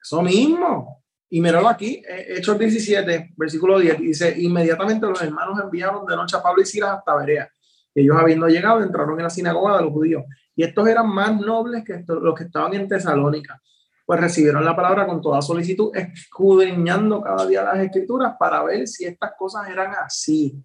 [0.00, 1.04] eso mismo.
[1.28, 6.36] Y míralo aquí, eh, Hechos 17, versículo 10, dice, inmediatamente los hermanos enviaron de noche
[6.36, 7.50] a Pablo y Silas hasta Berea.
[7.94, 10.24] Ellos habiendo llegado, entraron en la sinagoga de los judíos.
[10.54, 13.60] Y estos eran más nobles que los que estaban en Tesalónica.
[14.06, 19.04] Pues recibieron la palabra con toda solicitud, escudriñando cada día las escrituras para ver si
[19.04, 20.62] estas cosas eran así.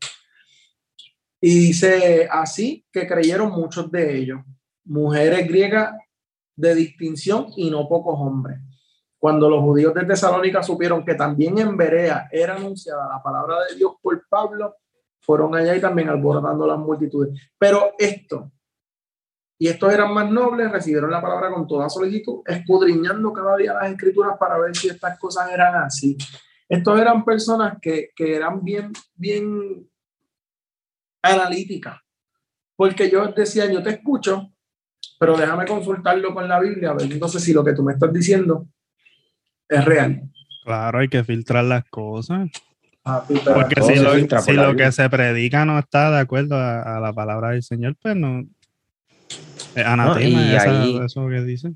[1.41, 4.41] Y dice así que creyeron muchos de ellos,
[4.85, 5.95] mujeres griegas
[6.55, 8.59] de distinción y no pocos hombres.
[9.17, 13.75] Cuando los judíos de Tesalónica supieron que también en Berea era anunciada la palabra de
[13.75, 14.75] Dios por Pablo,
[15.19, 17.39] fueron allá y también alborotando las multitudes.
[17.57, 18.51] Pero esto,
[19.61, 23.91] y estos eran más nobles, recibieron la palabra con toda solicitud, escudriñando cada día las
[23.91, 26.17] escrituras para ver si estas cosas eran así.
[26.67, 29.87] Estos eran personas que, que eran bien, bien
[31.21, 31.99] analíticas,
[32.75, 34.51] porque yo decía, yo te escucho,
[35.19, 38.11] pero déjame consultarlo con la Biblia, a ver entonces si lo que tú me estás
[38.11, 38.65] diciendo
[39.69, 40.23] es real.
[40.65, 42.49] Claro, hay que filtrar las cosas.
[43.27, 46.55] Pero Porque si, lo, filtra si la lo que se predica no está de acuerdo
[46.55, 48.43] a, a la palabra del Señor, pues no.
[49.75, 51.73] Anatema y esa- ahí- eso que dice.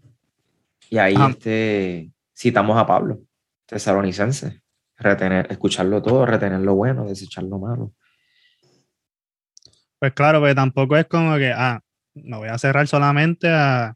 [0.90, 3.20] Y ahí este, citamos a Pablo,
[3.66, 4.62] tesalonicense.
[4.98, 7.92] Retener, escucharlo todo, retener lo bueno, desechar lo malo.
[10.00, 11.82] Pues claro, porque tampoco es como que, ah,
[12.14, 13.96] me voy a cerrar solamente a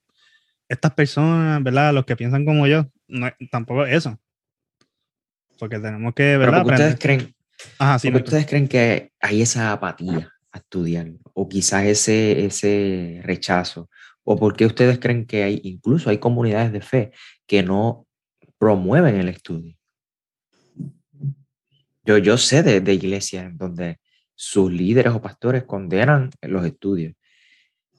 [0.68, 1.94] estas personas, ¿verdad?
[1.94, 2.86] Los que piensan como yo.
[3.08, 4.20] No, tampoco es eso.
[5.58, 6.64] Porque tenemos que, Pero ¿verdad?
[6.64, 7.36] porque ustedes creen,
[7.78, 13.22] Ajá, sí, porque ustedes creen que hay esa apatía a estudiar, o quizás ese, ese
[13.24, 13.90] rechazo,
[14.24, 17.12] o porque ustedes creen que hay, incluso hay comunidades de fe
[17.48, 18.06] que no
[18.58, 19.76] promueven el estudio.
[22.04, 24.00] Yo, yo sé de, de iglesias en donde
[24.36, 27.14] sus líderes o pastores condenan los estudios.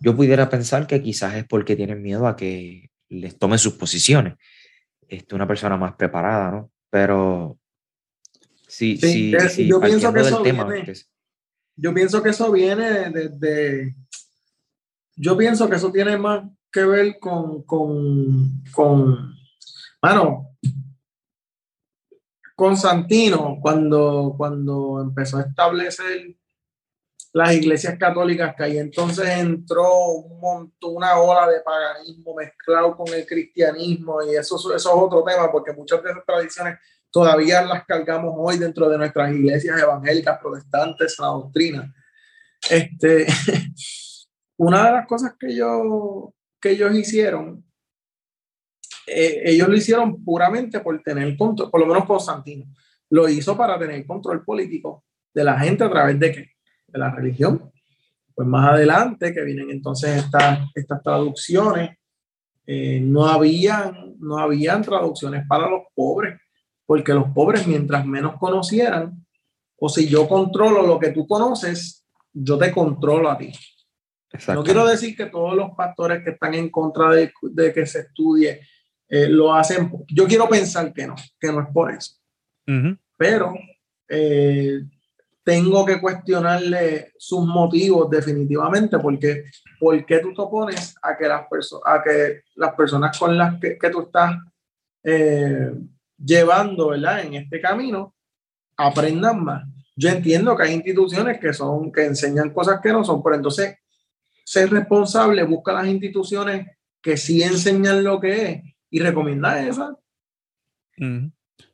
[0.00, 4.34] Yo pudiera pensar que quizás es porque tienen miedo a que les tomen sus posiciones.
[5.08, 6.70] Este, una persona más preparada, ¿no?
[6.90, 7.58] Pero
[8.66, 11.11] sí, Sí, sí, sí, yo pienso que eso tema, viene- que es-
[11.80, 13.96] Yo pienso que eso viene desde.
[15.16, 17.62] Yo pienso que eso tiene más que ver con.
[17.62, 19.34] con, con
[20.02, 20.50] mano,
[22.54, 26.36] con Santino, cuando, cuando empezó a establecer
[27.32, 33.08] las iglesias católicas, que ahí entonces entró un montón, una ola de paganismo mezclado con
[33.14, 36.78] el cristianismo, y eso, eso es otro tema, porque muchas de esas tradiciones
[37.11, 41.94] todavía las cargamos hoy dentro de nuestras iglesias evangélicas, protestantes, la doctrina.
[42.68, 43.26] Este,
[44.56, 47.64] una de las cosas que, yo, que ellos hicieron,
[49.06, 52.66] eh, ellos lo hicieron puramente por tener control, por lo menos Constantino,
[53.11, 55.04] lo hizo para tener control político
[55.34, 56.50] de la gente a través de qué?
[56.86, 57.70] De la religión.
[58.34, 61.98] Pues más adelante, que vienen entonces estas, estas traducciones,
[62.66, 66.40] eh, no, habían, no habían traducciones para los pobres
[66.91, 69.24] porque los pobres mientras menos conocieran,
[69.78, 73.53] o si yo controlo lo que tú conoces, yo te controlo a ti.
[74.49, 78.01] No quiero decir que todos los pastores que están en contra de, de que se
[78.01, 78.62] estudie
[79.09, 79.88] eh, lo hacen.
[80.09, 82.14] Yo quiero pensar que no, que no es por eso.
[83.16, 83.55] Pero
[84.09, 84.80] eh,
[85.45, 89.45] tengo que cuestionarle sus motivos definitivamente, porque
[89.78, 91.47] ¿por qué tú te opones a que las,
[91.84, 94.38] a que las personas con las que, que tú estás
[95.05, 95.70] eh,
[96.24, 97.24] llevando, ¿verdad?
[97.24, 98.14] En este camino,
[98.76, 99.64] aprendan más.
[99.96, 103.76] Yo entiendo que hay instituciones que son, que enseñan cosas que no son, pero entonces
[104.44, 106.66] ser responsable, busca las instituciones
[107.02, 109.94] que sí enseñan lo que es y recomienda esas.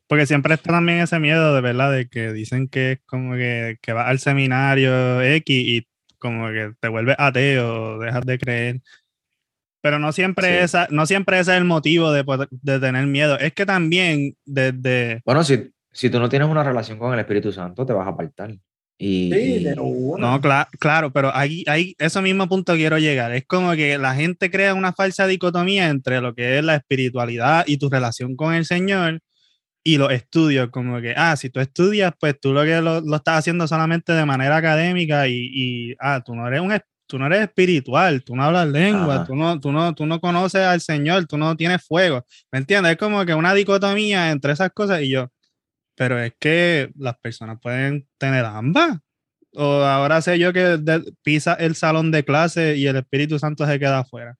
[0.07, 3.78] Porque siempre está también ese miedo de verdad de que dicen que es como que,
[3.82, 5.88] que vas al seminario X y
[6.18, 8.80] como que te vuelves ateo, dejas de creer.
[9.87, 13.39] Pero no siempre, esa, no siempre ese es el motivo de, de, tener miedo.
[13.39, 15.22] Es que también desde...
[15.24, 18.11] Bueno, si, si tú no tienes una relación con el Espíritu Santo, te vas a
[18.11, 18.53] apartar.
[18.99, 23.30] Y, sí, No, claro, claro, pero ahí, ahí, ese mismo punto quiero llegar.
[23.30, 27.62] Es como que la gente crea una falsa dicotomía entre lo que es la espiritualidad
[27.68, 29.20] y tu relación con el Señor
[29.84, 30.70] y los estudios.
[30.70, 34.14] Como que, ah, si tú estudias, pues tú lo que lo, lo estás haciendo solamente
[34.14, 36.72] de manera académica y, y, ah, tú no eres un
[37.07, 40.62] tú no eres espiritual, tú no hablas lengua, tú no, tú, no, tú no conoces
[40.62, 42.24] al Señor, tú no tienes fuego.
[42.52, 42.92] ¿Me entiendes?
[42.92, 45.28] Es como que una dicotomía entre esas cosas y yo.
[45.96, 48.98] Pero es que las personas pueden tener ambas.
[49.54, 50.78] O ahora sé yo que
[51.22, 54.36] pisa el salón de clase y el Espíritu Santo se queda afuera.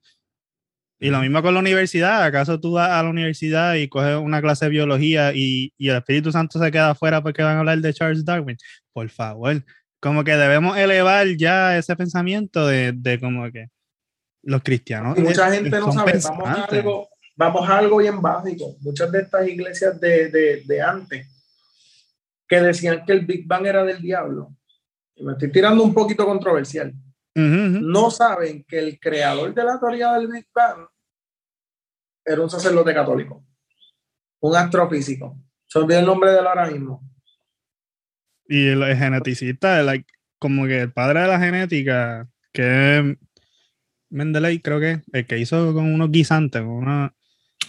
[0.99, 2.25] Y lo mismo con la universidad.
[2.25, 5.97] ¿Acaso tú vas a la universidad y coges una clase de biología y, y el
[5.97, 8.57] Espíritu Santo se queda afuera porque van a hablar de Charles Darwin?
[8.93, 9.63] Por favor,
[10.07, 13.71] como que debemos elevar ya ese pensamiento de, de como que
[14.45, 15.19] los cristianos.
[15.19, 18.77] mucha gente no sabe, vamos a, algo, vamos a algo bien básico.
[18.83, 21.27] Muchas de estas iglesias de, de, de antes
[22.47, 24.55] que decían que el Big Bang era del diablo,
[25.17, 26.95] y me estoy tirando un poquito controversial,
[27.35, 30.87] no saben que el creador de la teoría del Big Bang
[32.25, 33.45] era un sacerdote católico,
[34.39, 35.37] un astrofísico.
[35.67, 37.03] Se olvidó el nombre de él ahora mismo.
[38.49, 39.83] Y el, geneticista,
[40.39, 43.17] como que el padre de la genética, que
[44.11, 47.15] Mendeley, creo que, el que hizo con unos guisantes, una,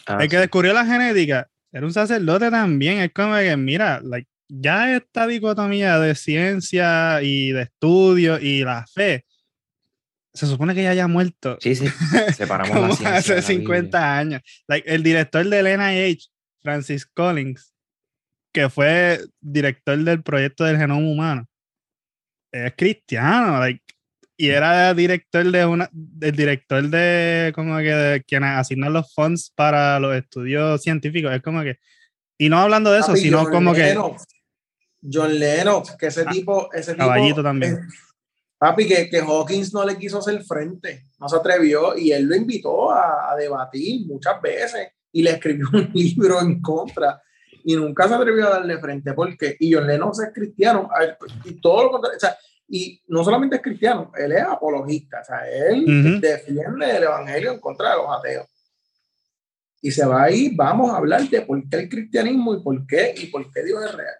[0.05, 2.99] ah, el que descubrió la genética, era un sacerdote también.
[2.99, 8.85] Es como que, mira, like, ya esta dicotomía de ciencia y de estudio y la
[8.87, 9.25] fe,
[10.33, 11.57] se supone que ya haya muerto.
[11.59, 11.87] Sí, sí,
[12.35, 14.41] separamos la hace 50 años.
[14.67, 16.27] Like, el director del NIH,
[16.61, 17.73] Francis Collins,
[18.57, 21.47] que fue director del proyecto del genoma humano,
[22.51, 23.63] es cristiano,
[24.35, 25.87] y era director de una,
[26.21, 31.31] el director de como que de quienes asignan los fondos para los estudios científicos.
[31.33, 31.77] Es como que,
[32.39, 33.95] y no hablando de eso, sino como que.
[35.03, 37.87] John Lennox, que ese ah, tipo, ese caballito también.
[38.57, 42.35] papi, que, que, Hawkins no le quiso hacer frente, no se atrevió y él lo
[42.35, 47.21] invitó a, a debatir muchas veces y le escribió un libro en contra
[47.67, 50.89] y nunca se atrevió a darle frente porque y John Lennox es cristiano
[51.43, 55.25] y todo lo contrario, o sea, y no solamente es cristiano, él es apologista, o
[55.25, 58.47] sea, él defiende el evangelio en contra de los ateos.
[59.81, 63.13] Y se va ahí, vamos a hablar de por qué el cristianismo y por qué
[63.17, 64.15] y por qué Dios es real.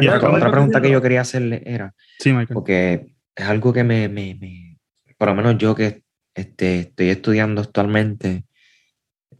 [0.00, 4.36] Y otra, pregunta que yo quería hacerle era, sí, porque es algo que me, me,
[4.36, 4.78] me,
[5.18, 6.04] por lo menos yo que
[6.34, 8.44] este, estoy estudiando actualmente,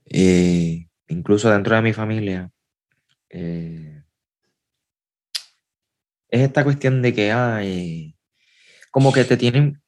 [0.07, 2.51] eh, incluso dentro de mi familia,
[3.39, 4.03] eh,
[6.28, 8.16] es esta cuestión de que hay,
[8.91, 9.82] como que te tienen,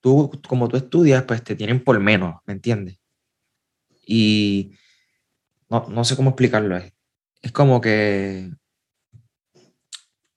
[0.00, 2.98] tú, como tú estudias, pues te tienen por menos, ¿me entiendes?
[4.04, 4.72] Y
[5.70, 6.76] no, no sé cómo explicarlo.
[6.76, 6.92] Es,
[7.42, 8.50] es como que...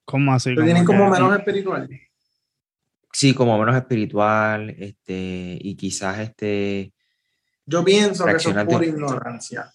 [0.06, 0.56] ¿Cómo así?
[0.56, 1.90] Te tienen como menos espiritual.
[3.12, 6.94] Sí, como menos espiritual, este, y quizás este...
[7.66, 9.74] Yo pienso que eso es pura ignorancia.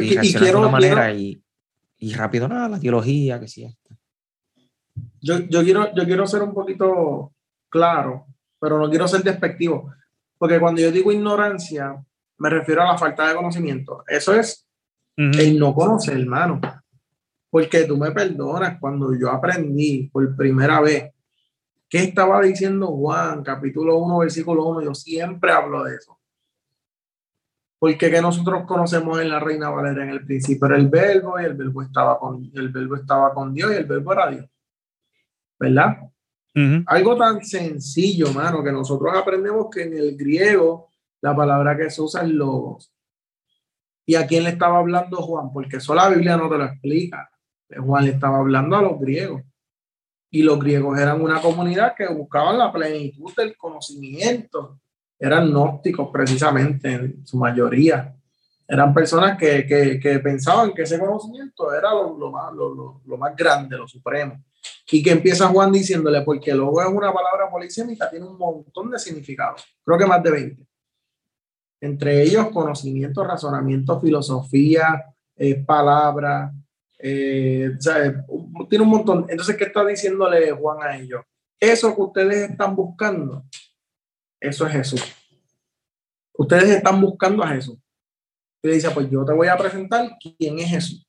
[0.00, 1.42] Y, quiero, de una manera y,
[1.98, 3.66] y rápido, nada, la teología, que sí.
[5.20, 7.32] Yo, yo, quiero, yo quiero ser un poquito
[7.68, 8.26] claro,
[8.60, 9.92] pero no quiero ser despectivo,
[10.38, 12.02] porque cuando yo digo ignorancia,
[12.38, 14.04] me refiero a la falta de conocimiento.
[14.06, 14.66] Eso es
[15.16, 16.60] el no conocer, hermano.
[17.48, 21.12] Porque tú me perdonas cuando yo aprendí por primera vez
[21.88, 26.18] qué estaba diciendo Juan, capítulo 1, versículo 1, yo siempre hablo de eso.
[27.78, 31.44] Porque que nosotros conocemos en la Reina Valera en el principio era el verbo y
[31.44, 34.46] el verbo estaba con el verbo estaba con Dios y el verbo era Dios.
[35.58, 35.96] ¿Verdad?
[36.86, 40.88] Algo tan sencillo, mano, que nosotros aprendemos que en el griego
[41.20, 42.90] la palabra que se usa es logos.
[44.06, 45.52] ¿Y a quién le estaba hablando Juan?
[45.52, 47.28] Porque eso la Biblia no te lo explica.
[47.76, 49.42] Juan le estaba hablando a los griegos.
[50.30, 54.80] Y los griegos eran una comunidad que buscaban la plenitud del conocimiento
[55.18, 58.14] eran gnósticos precisamente en su mayoría.
[58.68, 63.16] Eran personas que, que, que pensaban que ese conocimiento era lo, lo más, lo, lo,
[63.16, 64.42] más grande, lo supremo.
[64.90, 68.98] Y que empieza Juan diciéndole, porque luego es una palabra polisémica, tiene un montón de
[68.98, 70.66] significados, creo que más de 20.
[71.80, 75.04] Entre ellos, conocimiento, razonamiento, filosofía,
[75.36, 76.52] eh, palabra,
[76.98, 77.72] eh,
[78.68, 79.26] tiene un montón.
[79.28, 81.22] Entonces, ¿qué está diciéndole Juan a ellos?
[81.60, 83.44] Eso que ustedes están buscando,
[84.40, 85.02] eso es Jesús.
[86.32, 87.78] Ustedes están buscando a Jesús.
[88.62, 91.06] Y le dice, pues yo te voy a presentar quién es Jesús.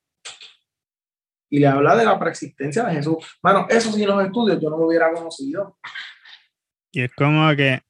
[1.50, 3.18] Y le habla de la preexistencia de Jesús.
[3.42, 5.78] Bueno, eso sin los estudios yo no lo hubiera conocido.
[6.92, 7.82] Y es como que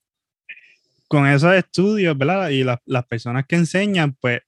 [1.08, 2.50] con esos estudios, ¿verdad?
[2.50, 4.42] Y las personas que enseñan, pues,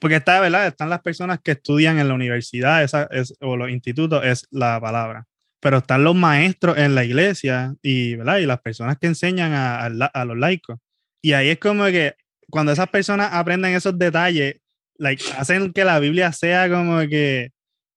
[0.00, 0.68] porque está, ¿verdad?
[0.68, 5.26] Están las personas que estudian en la universidad es, o los institutos, es la palabra
[5.60, 8.38] pero están los maestros en la iglesia y, ¿verdad?
[8.38, 10.78] y las personas que enseñan a, a, los laicos.
[11.20, 12.14] Y ahí es como que
[12.50, 14.56] cuando esas personas aprenden esos detalles,
[14.96, 17.52] like, hacen que la Biblia sea como que,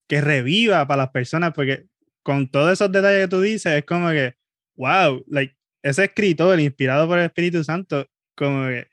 [0.07, 1.85] que reviva para las personas, porque
[2.23, 4.35] con todos esos detalles que tú dices, es como que,
[4.75, 8.87] wow, like, ese escritor inspirado por el Espíritu Santo, como que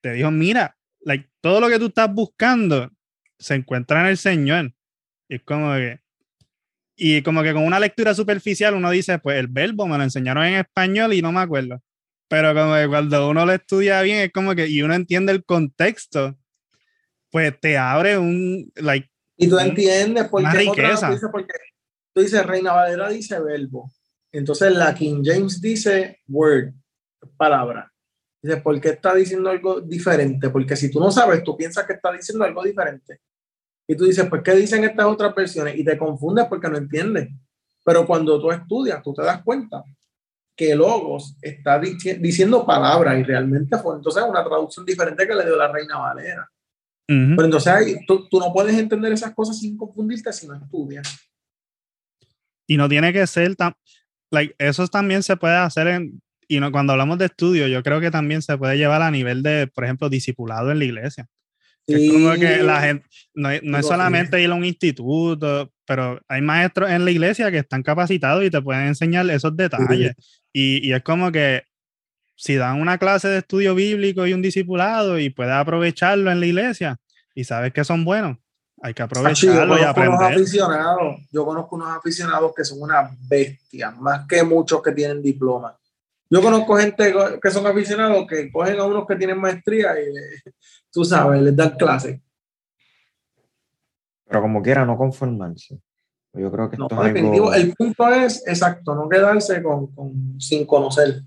[0.00, 2.90] te dijo, mira, like, todo lo que tú estás buscando
[3.38, 4.72] se encuentra en el Señor.
[5.28, 6.00] Y es como que,
[6.98, 10.44] y como que con una lectura superficial uno dice, pues el verbo me lo enseñaron
[10.44, 11.80] en español y no me acuerdo.
[12.28, 15.44] Pero como que cuando uno lo estudia bien, es como que, y uno entiende el
[15.44, 16.36] contexto,
[17.30, 19.08] pues te abre un, like,
[19.40, 21.16] y tú entiendes por qué riqueza.
[21.30, 21.54] porque
[22.12, 23.90] tú dices, Reina Valera dice verbo.
[24.32, 26.74] Entonces la King James dice word,
[27.36, 27.90] palabra.
[28.42, 30.50] Dice, ¿por qué está diciendo algo diferente?
[30.50, 33.20] Porque si tú no sabes, tú piensas que está diciendo algo diferente.
[33.90, 35.76] Y tú dices, pues, ¿qué dicen estas otras versiones?
[35.76, 37.30] Y te confundes porque no entiendes.
[37.82, 39.82] Pero cuando tú estudias, tú te das cuenta
[40.54, 45.56] que Logos está diciendo palabras y realmente fue entonces una traducción diferente que le dio
[45.56, 46.46] la Reina Valera.
[47.06, 51.18] Pero entonces tú, tú, no puedes entender esas cosas sin confundirte si no estudias.
[52.66, 53.72] Y no tiene que ser tan...
[54.30, 56.20] Like, eso también se puede hacer en...
[56.46, 59.42] Y no, cuando hablamos de estudio, yo creo que también se puede llevar a nivel
[59.42, 61.26] de, por ejemplo, discipulado en la iglesia.
[61.88, 66.42] Es como que la gente, no, no es solamente ir a un instituto, pero hay
[66.42, 70.14] maestros en la iglesia que están capacitados y te pueden enseñar esos detalles.
[70.52, 71.62] Y, y, es como que
[72.36, 76.46] si dan una clase de estudio bíblico y un discipulado y puedes aprovecharlo en la
[76.46, 76.98] iglesia
[77.34, 78.36] y sabes que son buenos,
[78.82, 80.34] hay que aprovecharlo y aprender.
[80.34, 85.76] Aficionados, yo conozco unos aficionados que son una bestia, más que muchos que tienen diploma.
[86.30, 90.12] Yo conozco gente que son aficionados que cogen a unos que tienen maestría y
[90.98, 92.20] tú sabes, les dan clase.
[94.26, 95.78] Pero como quiera, no conformarse.
[96.32, 99.92] Yo creo que no, definitivo, el punto es exacto, no quedarse con,
[100.40, 101.22] sin conocer.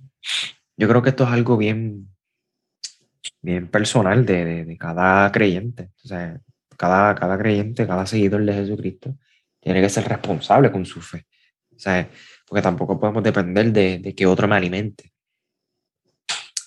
[0.76, 2.10] Yo creo que esto es algo bien,
[3.42, 5.92] bien personal de, de, cada creyente.
[6.04, 6.38] O sea,
[6.76, 9.18] cada, cada creyente, cada seguidor de Jesucristo
[9.62, 11.26] tiene que ser responsable con su fe.
[11.74, 12.10] O sea,
[12.46, 15.14] porque tampoco podemos depender de, de que otro me alimente.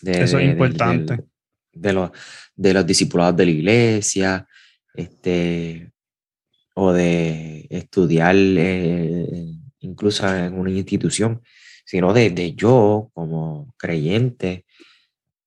[0.02, 1.24] Eso es importante.
[1.70, 2.10] De, los,
[2.54, 4.48] de los discipulados de la iglesia,
[4.94, 5.92] este,
[6.74, 11.42] o de estudiar eh, incluso en una institución,
[11.84, 14.64] sino de, yo como creyente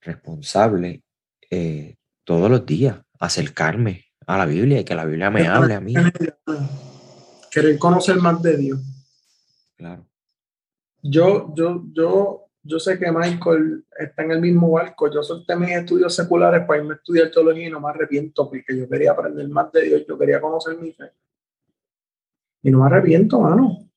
[0.02, 1.04] responsable
[1.50, 5.82] eh, todos los días acercarme a la Biblia y que la Biblia me hable a
[5.82, 5.94] mí.
[7.50, 8.80] Querer conocer más de Dios.
[9.76, 10.08] Claro
[11.02, 15.12] yo, yo, yo, yo sé que Michael está en el mismo barco.
[15.12, 18.78] Yo solté mis estudios seculares para irme a estudiar teología y no me arrepiento porque
[18.78, 21.12] yo quería aprender más de Dios, yo quería conocer mi fe.
[22.64, 23.90] Y no me arrepiento, mano.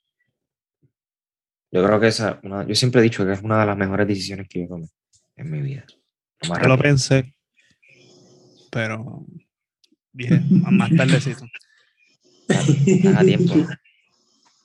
[1.73, 4.49] Yo creo que esa, yo siempre he dicho que es una de las mejores decisiones
[4.49, 4.89] que yo tomé
[5.37, 5.85] en mi vida.
[6.49, 7.35] No yo lo pensé,
[8.71, 9.25] pero
[10.13, 11.45] dije, más tardecito.
[13.17, 13.55] a tiempo.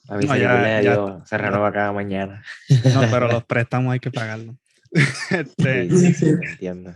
[0.08, 2.42] La misericordia de Dios se renueva cada mañana.
[2.94, 4.56] No, pero los préstamos hay que pagarlos.
[5.30, 6.94] Este, entiendo.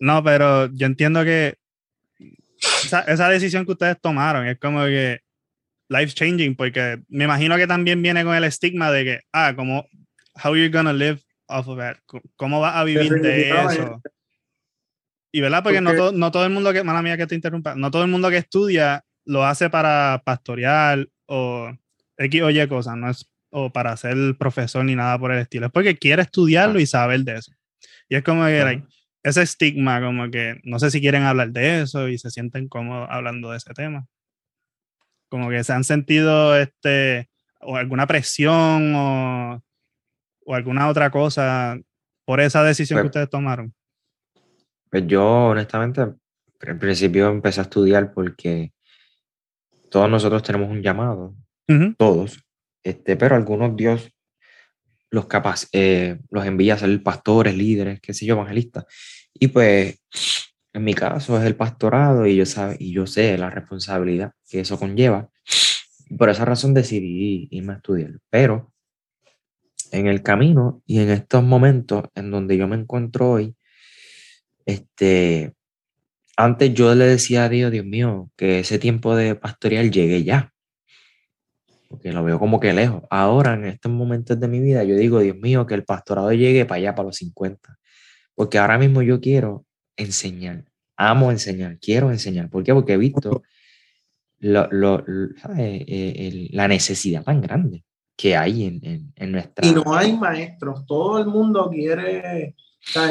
[0.00, 1.56] No, pero yo entiendo que
[2.82, 5.20] esa, esa, decisión que ustedes tomaron es como que
[5.88, 9.86] life changing, porque me imagino que también viene con el estigma de que, ah, como,
[10.42, 11.98] how you're gonna live off of it,
[12.36, 14.02] cómo vas a vivir de eso.
[15.32, 17.74] Y verdad, porque, no, todo, no todo el mundo que, mala mía que te interrumpa,
[17.74, 21.70] no todo el mundo que estudia lo hace para pastorear o
[22.18, 25.66] X o Y cosas, no es o para ser profesor ni nada por el estilo,
[25.66, 27.52] es porque quiere estudiarlo y saber de eso.
[28.08, 28.82] Y es como que
[29.22, 33.08] ese estigma, como que no sé si quieren hablar de eso y se sienten cómodos
[33.10, 34.06] hablando de ese tema.
[35.28, 37.28] Como que se han sentido este,
[37.60, 39.62] o alguna presión o,
[40.44, 41.78] o alguna otra cosa
[42.24, 43.74] por esa decisión que pues ustedes tomaron.
[44.90, 46.02] Pues yo, honestamente,
[46.60, 48.72] en principio empecé a estudiar porque
[49.90, 51.34] todos nosotros tenemos un llamado,
[51.96, 52.44] todos,
[52.82, 54.10] este, pero algunos Dios
[55.10, 58.84] los capaz, eh, los envía a ser pastores, líderes, qué sé yo, evangelistas.
[59.34, 60.00] Y pues,
[60.72, 64.60] en mi caso es el pastorado y yo, sabe, y yo sé la responsabilidad que
[64.60, 65.30] eso conlleva.
[66.16, 68.18] Por esa razón decidí irme a estudiar.
[68.30, 68.72] Pero
[69.92, 73.56] en el camino y en estos momentos en donde yo me encuentro hoy,
[74.66, 75.54] este,
[76.36, 80.52] antes yo le decía a Dios, Dios mío, que ese tiempo de pastorear llegue ya.
[81.88, 83.02] Porque lo veo como que lejos.
[83.10, 86.66] Ahora, en estos momentos de mi vida, yo digo, Dios mío, que el pastorado llegue
[86.66, 87.78] para allá, para los 50.
[88.34, 89.64] Porque ahora mismo yo quiero
[89.96, 90.64] enseñar.
[90.96, 92.50] Amo enseñar, quiero enseñar.
[92.50, 92.74] ¿Por qué?
[92.74, 93.42] Porque he visto
[94.40, 95.04] lo, lo,
[95.56, 97.84] eh, la necesidad tan grande
[98.16, 99.66] que hay en, en, nuestra...
[99.66, 100.84] Y no hay maestros.
[100.86, 102.56] Todo el mundo quiere,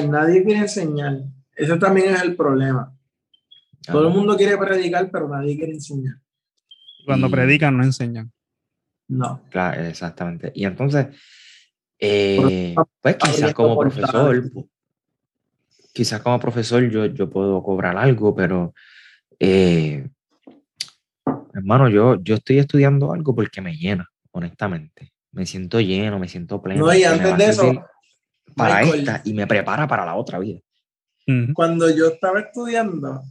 [0.10, 1.24] nadie quiere enseñar.
[1.56, 2.94] Ese también es el problema.
[3.86, 6.16] Todo el mundo quiere predicar, pero nadie quiere enseñar.
[7.06, 8.32] Cuando predican, no enseñan.
[9.08, 9.42] No.
[9.50, 10.52] Claro, exactamente.
[10.54, 11.08] Y entonces,
[12.00, 14.52] eh, pues quizás como profesor,
[15.94, 18.74] quizás como profesor yo, yo puedo cobrar algo, pero
[19.40, 20.08] eh,
[21.54, 25.14] hermano, yo, yo estoy estudiando algo porque me llena, honestamente.
[25.32, 26.86] Me siento lleno, me siento pleno.
[26.86, 27.86] No, y antes de eso,
[28.56, 30.60] para esta y me prepara para la otra vida.
[31.54, 33.22] Cuando yo estaba estudiando,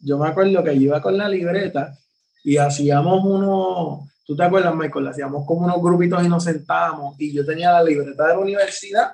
[0.00, 1.96] yo me acuerdo que yo iba con la libreta
[2.44, 7.32] y hacíamos uno, tú te acuerdas, Michael, hacíamos como unos grupitos y nos sentábamos y
[7.32, 9.12] yo tenía la libreta de la universidad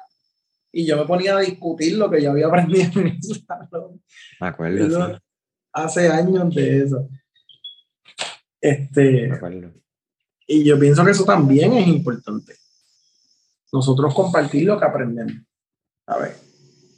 [0.73, 4.03] y yo me ponía a discutir lo que yo había aprendido en el salón.
[4.41, 5.19] Me acuerdo.
[5.73, 7.09] Hace años de eso.
[8.61, 9.73] Este, me acuerdo.
[10.47, 12.55] Y yo pienso que eso también es importante.
[13.73, 15.35] Nosotros compartir lo que aprendemos.
[16.07, 16.53] A ver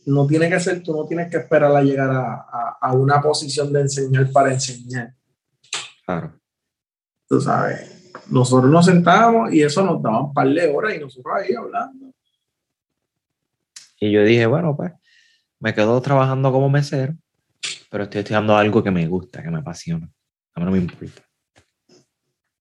[0.06, 3.72] no tiene que ser, tú no tienes que esperar a llegar a, a, una posición
[3.72, 5.14] de enseñar para enseñar.
[6.04, 6.38] Claro.
[7.26, 7.93] Tú sabes,
[8.30, 12.12] nosotros nos sentábamos y eso nos daba un par de horas y nosotros ahí hablando.
[14.00, 14.92] Y yo dije, bueno, pues
[15.60, 17.14] me quedo trabajando como mesero,
[17.90, 20.08] pero estoy estudiando algo que me gusta, que me apasiona.
[20.54, 21.22] A mí no me importa.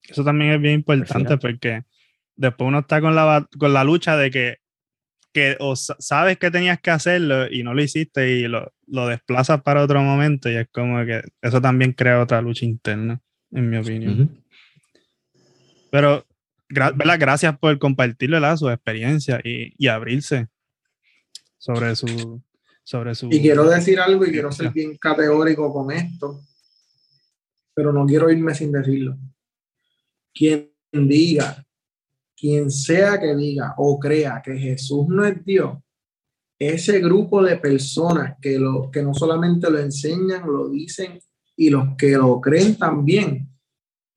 [0.03, 1.83] Eso también es bien importante porque
[2.35, 4.63] después uno está con la, con la lucha de que
[5.33, 9.63] que o sabes que tenías que hacerlo y no lo hiciste y lo, lo, desplazas
[9.63, 13.19] para otro momento y es como que eso también crea otra lucha interna,
[13.51, 14.42] en mi opinión.
[15.93, 16.25] Pero,
[17.19, 20.47] gracias por compartirle su experiencia y, y, abrirse
[21.59, 22.41] sobre su,
[22.83, 23.27] sobre su...
[23.31, 26.41] Y quiero decir algo y quiero ser bien categórico con esto,
[27.75, 29.15] pero no quiero irme sin decirlo.
[30.33, 31.63] Quien diga
[32.35, 35.77] quien sea que diga o crea que Jesús no es Dios,
[36.57, 41.19] ese grupo de personas que, lo, que no solamente lo enseñan, lo dicen
[41.55, 43.52] y los que lo creen también,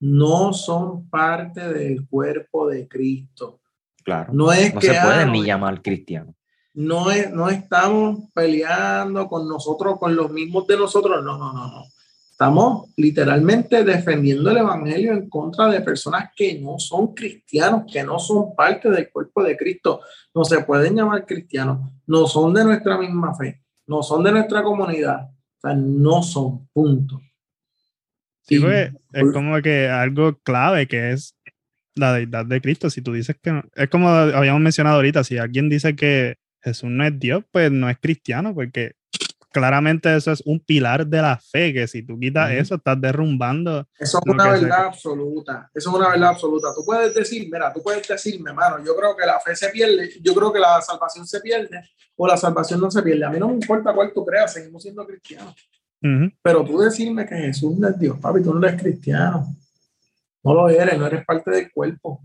[0.01, 3.61] no son parte del cuerpo de Cristo.
[4.05, 4.32] Claro.
[4.32, 6.34] No es que se pueden ni llamar cristiano.
[6.74, 11.24] No, es, no estamos peleando con nosotros, con los mismos de nosotros.
[11.24, 11.84] No, no, no, no.
[12.30, 18.18] Estamos literalmente defendiendo el Evangelio en contra de personas que no son cristianos, que no
[18.18, 20.03] son parte del cuerpo de Cristo.
[20.34, 24.62] No se pueden llamar cristianos, no son de nuestra misma fe, no son de nuestra
[24.62, 25.30] comunidad.
[25.30, 27.22] O sea, no son, punto.
[28.47, 31.34] Sí, pues, es como que algo clave que es
[31.94, 32.90] la deidad de Cristo.
[32.90, 37.05] Si tú dices que es como habíamos mencionado ahorita, si alguien dice que Jesús no
[37.05, 38.94] es Dios, pues no es cristiano, porque
[39.51, 43.88] claramente eso es un pilar de la fe, que si tú quitas eso, estás derrumbando.
[43.99, 46.68] Eso es una verdad absoluta, eso es una verdad absoluta.
[46.74, 50.11] Tú puedes decir, mira, tú puedes decirme, hermano, yo creo que la fe se pierde,
[50.20, 51.80] yo creo que la salvación se pierde
[52.16, 53.24] o la salvación no se pierde.
[53.24, 55.55] A mí no me importa cuál tú creas, seguimos siendo cristianos.
[56.42, 59.46] Pero tú decirme que Jesús no es Dios, papi, tú no eres cristiano.
[60.42, 62.22] No lo eres, no eres parte del cuerpo.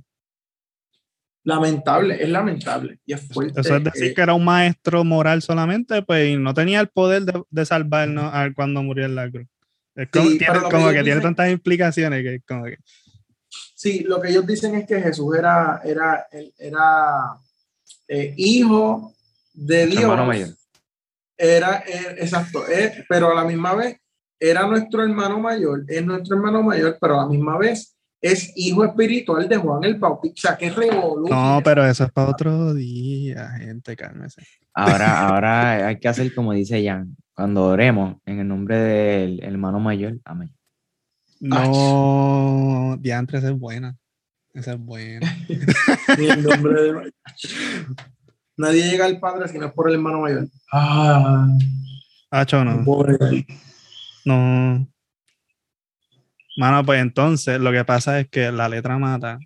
[1.43, 3.61] lamentable, es lamentable y es fuerte.
[3.61, 6.87] Eso es decir eh, que era un maestro moral solamente, pues y no tenía el
[6.87, 9.47] poder de, de salvarnos a cuando murió en la cruz.
[9.95, 12.77] Es como, Sí, tiene, que tiene tantas implicaciones que como que
[13.75, 17.35] Sí, lo que ellos dicen es que Jesús era, era, él era
[18.07, 19.13] eh, hijo
[19.53, 20.03] de Dios.
[20.03, 20.49] hermano mayor.
[21.43, 23.97] Era, eh, exacto, eh, pero a la misma vez
[24.39, 28.85] era nuestro hermano mayor, es nuestro hermano mayor, pero a la misma vez es hijo
[28.85, 31.35] espiritual de Juan el Bautista, que revolución.
[31.35, 34.43] No, pero eso es para otro día, gente, cálmese.
[34.71, 37.17] Ahora, ahora hay que hacer como dice Jan.
[37.33, 40.53] Cuando oremos en el nombre del hermano mayor, amén.
[41.39, 43.97] No, diantre, esa es buena.
[44.53, 45.27] Esa es buena.
[46.19, 47.13] El nombre de-
[48.61, 50.47] Nadie llega al Padre si no es por el hermano mayor.
[50.71, 51.47] Ah,
[52.29, 52.83] Hacho, no.
[52.85, 53.17] pobre.
[54.23, 54.87] No.
[56.57, 59.39] Mano, pues entonces lo que pasa es que la letra mata.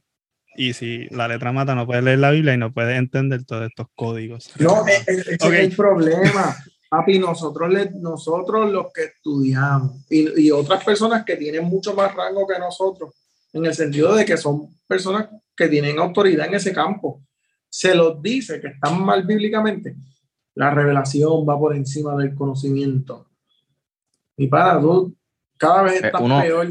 [0.57, 3.68] Y si la letra mata, no puedes leer la Biblia y no puedes entender todos
[3.68, 4.51] estos códigos.
[4.59, 5.53] No, e- e- ese Ok.
[5.53, 6.55] es el problema.
[6.89, 12.13] Papi, nosotros, le- nosotros los que estudiamos y, y otras personas que tienen mucho más
[12.16, 13.13] rango que nosotros,
[13.53, 17.22] en el sentido de que son personas que tienen autoridad en ese campo,
[17.78, 19.95] se los dice que están mal bíblicamente.
[20.53, 23.28] La revelación va por encima del conocimiento.
[24.38, 25.13] Y para tú,
[25.57, 26.67] cada vez Eh, estás uno- peor.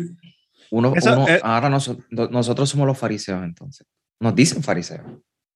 [0.71, 3.87] Uno, Eso, uno- eh, ahora noso- no- nosotros somos los fariseos entonces.
[4.19, 5.05] Nos dicen fariseos.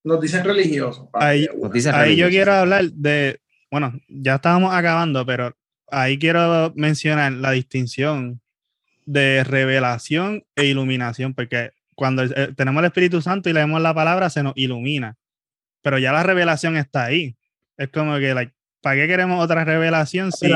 [0.03, 1.07] Nos dicen religiosos.
[1.13, 1.47] Ahí-.
[1.59, 2.29] Nos dicen Ahí yo religiosos.
[2.31, 3.41] quiero hablar de,
[3.71, 5.55] bueno, ya estábamos acabando, pero
[5.89, 8.39] ahí quiero mencionar la distinción
[9.07, 12.21] de revelación e iluminación, porque cuando
[12.55, 15.17] tenemos el Espíritu Santo y leemos la palabra, se nos ilumina,
[15.81, 17.35] pero ya la revelación está ahí.
[17.77, 20.51] Es como que, like, ¿para qué queremos otra revelación si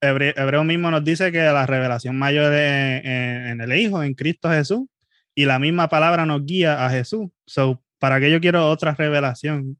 [0.00, 4.50] Hebreo mismo nos dice que la revelación mayor es en, en el Hijo, en Cristo
[4.50, 4.86] Jesús,
[5.34, 7.28] y la misma palabra nos guía a Jesús.
[7.46, 9.78] So, ¿para qué yo quiero otra revelación?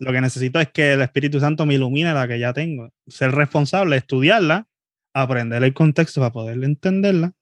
[0.00, 2.90] Lo que necesito es que el Espíritu Santo me ilumine la que ya tengo.
[3.06, 4.66] Ser responsable, estudiarla,
[5.12, 7.32] aprender el contexto para poder entenderla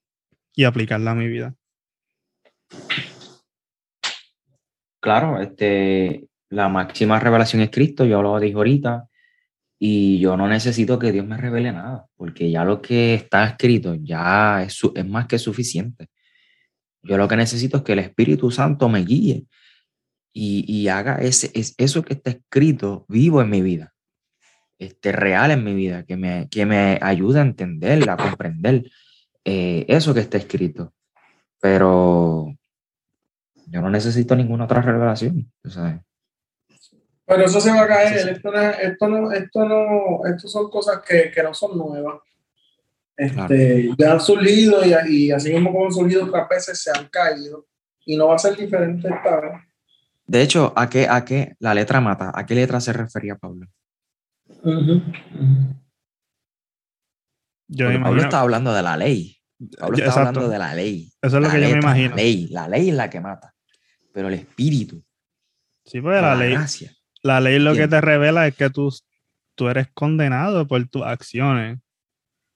[0.54, 1.54] y aplicarla a mi vida.
[5.00, 9.08] Claro, este, la máxima revelación es Cristo, yo lo dije ahorita,
[9.78, 13.94] y yo no necesito que Dios me revele nada, porque ya lo que está escrito
[13.94, 16.08] ya es, es más que suficiente.
[17.02, 19.46] Yo lo que necesito es que el Espíritu Santo me guíe
[20.32, 23.94] y, y haga ese, es, eso que está escrito vivo en mi vida,
[24.78, 28.90] este, real en mi vida, que me, que me ayude a entender, a comprender
[29.44, 30.92] eh, eso que está escrito.
[31.60, 32.57] Pero
[33.70, 35.50] yo no necesito ninguna otra revelación.
[35.62, 36.00] tú sabes.
[37.26, 38.18] Pero eso se va a caer.
[38.18, 38.30] Sí, sí.
[38.30, 42.20] Esto, no, es- esto, no, esto, no, esto son cosas que, que no son nuevas.
[43.16, 44.94] Este, Ya han surgido y,
[45.26, 47.66] y así mismo como han surgido otras veces se han caído.
[48.06, 49.52] Y no va a ser diferente esta vez.
[50.26, 52.32] De hecho, ¿a qué, ¿a qué la letra mata?
[52.34, 53.66] ¿A qué letra se refería Pablo?
[57.68, 59.36] Yo Pablo está hablando de la ley.
[59.78, 60.28] Pablo está exacto.
[60.28, 61.12] hablando de la ley.
[61.20, 62.10] Eso es lo La que yo me imagino.
[62.10, 63.54] La ley, la ley es la que mata.
[64.18, 65.04] Pero el espíritu,
[65.84, 66.92] Sí, pues la la ley, gracia.
[67.22, 68.92] la ley lo que te revela es que tú,
[69.54, 71.78] tú eres condenado por tus acciones.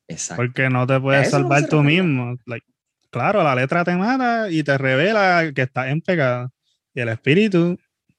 [0.08, 0.42] Exacto.
[0.42, 2.02] Porque no te puedes no salvar tú revela.
[2.02, 2.36] mismo.
[2.46, 2.66] Like,
[3.10, 6.52] claro, la letra te mata y te revela que estás en pecado.
[6.94, 7.78] Y el espíritu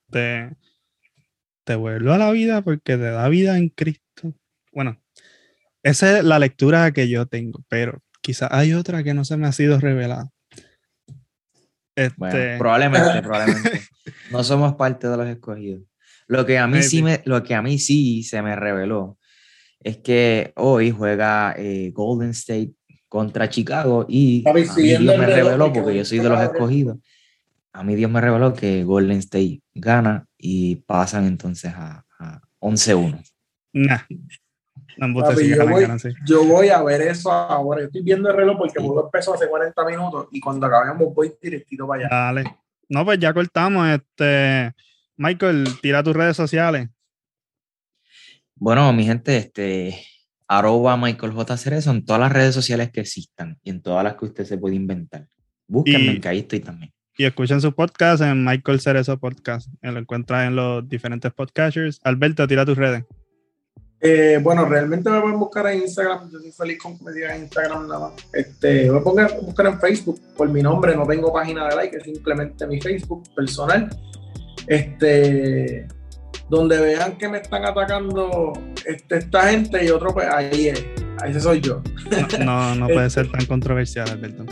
[0.09, 0.55] te,
[1.65, 4.33] te vuelve a la vida porque te da vida en Cristo.
[4.71, 4.99] Bueno,
[5.83, 9.47] esa es la lectura que yo tengo, pero quizás hay otra que no se me
[9.47, 10.29] ha sido revelada.
[11.95, 13.81] Este, Bueno, probablemente, probablemente.
[14.31, 15.81] No somos parte de los escogidos.
[16.27, 19.17] Lo que a mí sí me, lo que a mí sí se me reveló
[19.81, 22.71] es que hoy juega eh, Golden State
[23.09, 26.97] contra Chicago y a mí Dios me reveló porque yo soy de los escogidos.
[27.73, 33.23] A mí Dios me reveló que Golden State gana y pasan entonces a, a 11-1.
[33.73, 33.99] nah.
[34.97, 36.09] Papi, yo, voy, ganan, sí.
[36.25, 37.81] yo voy a ver eso ahora.
[37.81, 41.33] Yo estoy viendo el reloj porque juego empezó hace 40 minutos y cuando acabemos voy
[41.41, 42.15] directito para allá.
[42.15, 42.57] Dale.
[42.89, 43.87] No, pues ya cortamos.
[43.89, 44.73] Este,
[45.17, 46.89] Michael, tira tus redes sociales.
[48.55, 49.99] Bueno, mi gente, este,
[50.47, 51.57] arroba Michael J.
[51.57, 54.57] Cerezo en todas las redes sociales que existan y en todas las que usted se
[54.57, 55.27] puede inventar.
[55.67, 56.93] Búsquenme, Y- que ahí estoy también.
[57.15, 59.69] Y escuchen su podcast en Michael Cerezo Podcast.
[59.83, 61.99] Lo encuentran en los diferentes podcasters.
[62.03, 63.03] Alberto, tira tus redes.
[64.05, 66.29] Eh, bueno, realmente me pueden buscar en Instagram.
[66.29, 68.11] Yo soy feliz con que me digan en Instagram nada más.
[68.33, 70.93] Este, me pongan a buscar en Facebook por mi nombre.
[70.93, 73.89] No tengo página de like, es simplemente mi Facebook personal.
[74.67, 75.87] Este,
[76.49, 78.51] donde vean que me están atacando
[78.85, 80.85] este, esta gente y otro, pues ahí es.
[81.21, 81.81] Ahí ese soy yo.
[82.39, 84.45] No, no, no puede ser tan controversial, Alberto.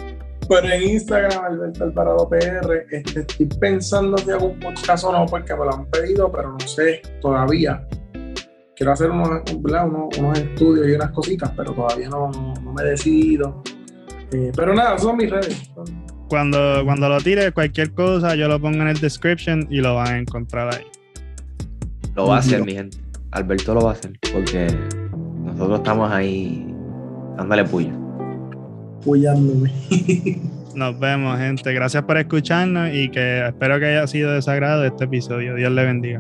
[0.48, 5.26] Pero en Instagram, Alberto Alvarado PR, este, estoy pensando si hago un podcast o no,
[5.26, 7.86] porque me lo han pedido, pero no sé todavía.
[8.82, 12.86] Quiero hacer unos, unos, unos estudios y unas cositas, pero todavía no, no, me he
[12.86, 13.62] decidido.
[14.32, 15.72] Eh, pero nada, son mis redes.
[16.28, 20.08] Cuando, cuando lo tire, cualquier cosa, yo lo pongo en el description y lo van
[20.08, 20.84] a encontrar ahí.
[22.16, 22.98] Lo va a hacer, mi gente.
[23.30, 24.66] Alberto lo va a hacer, porque
[25.44, 26.66] nosotros estamos ahí
[27.38, 27.94] dándole puya.
[29.04, 29.72] Puyándome.
[30.74, 31.72] Nos vemos, gente.
[31.72, 35.54] Gracias por escucharnos y que espero que haya sido de sagrado este episodio.
[35.54, 36.20] Dios le bendiga.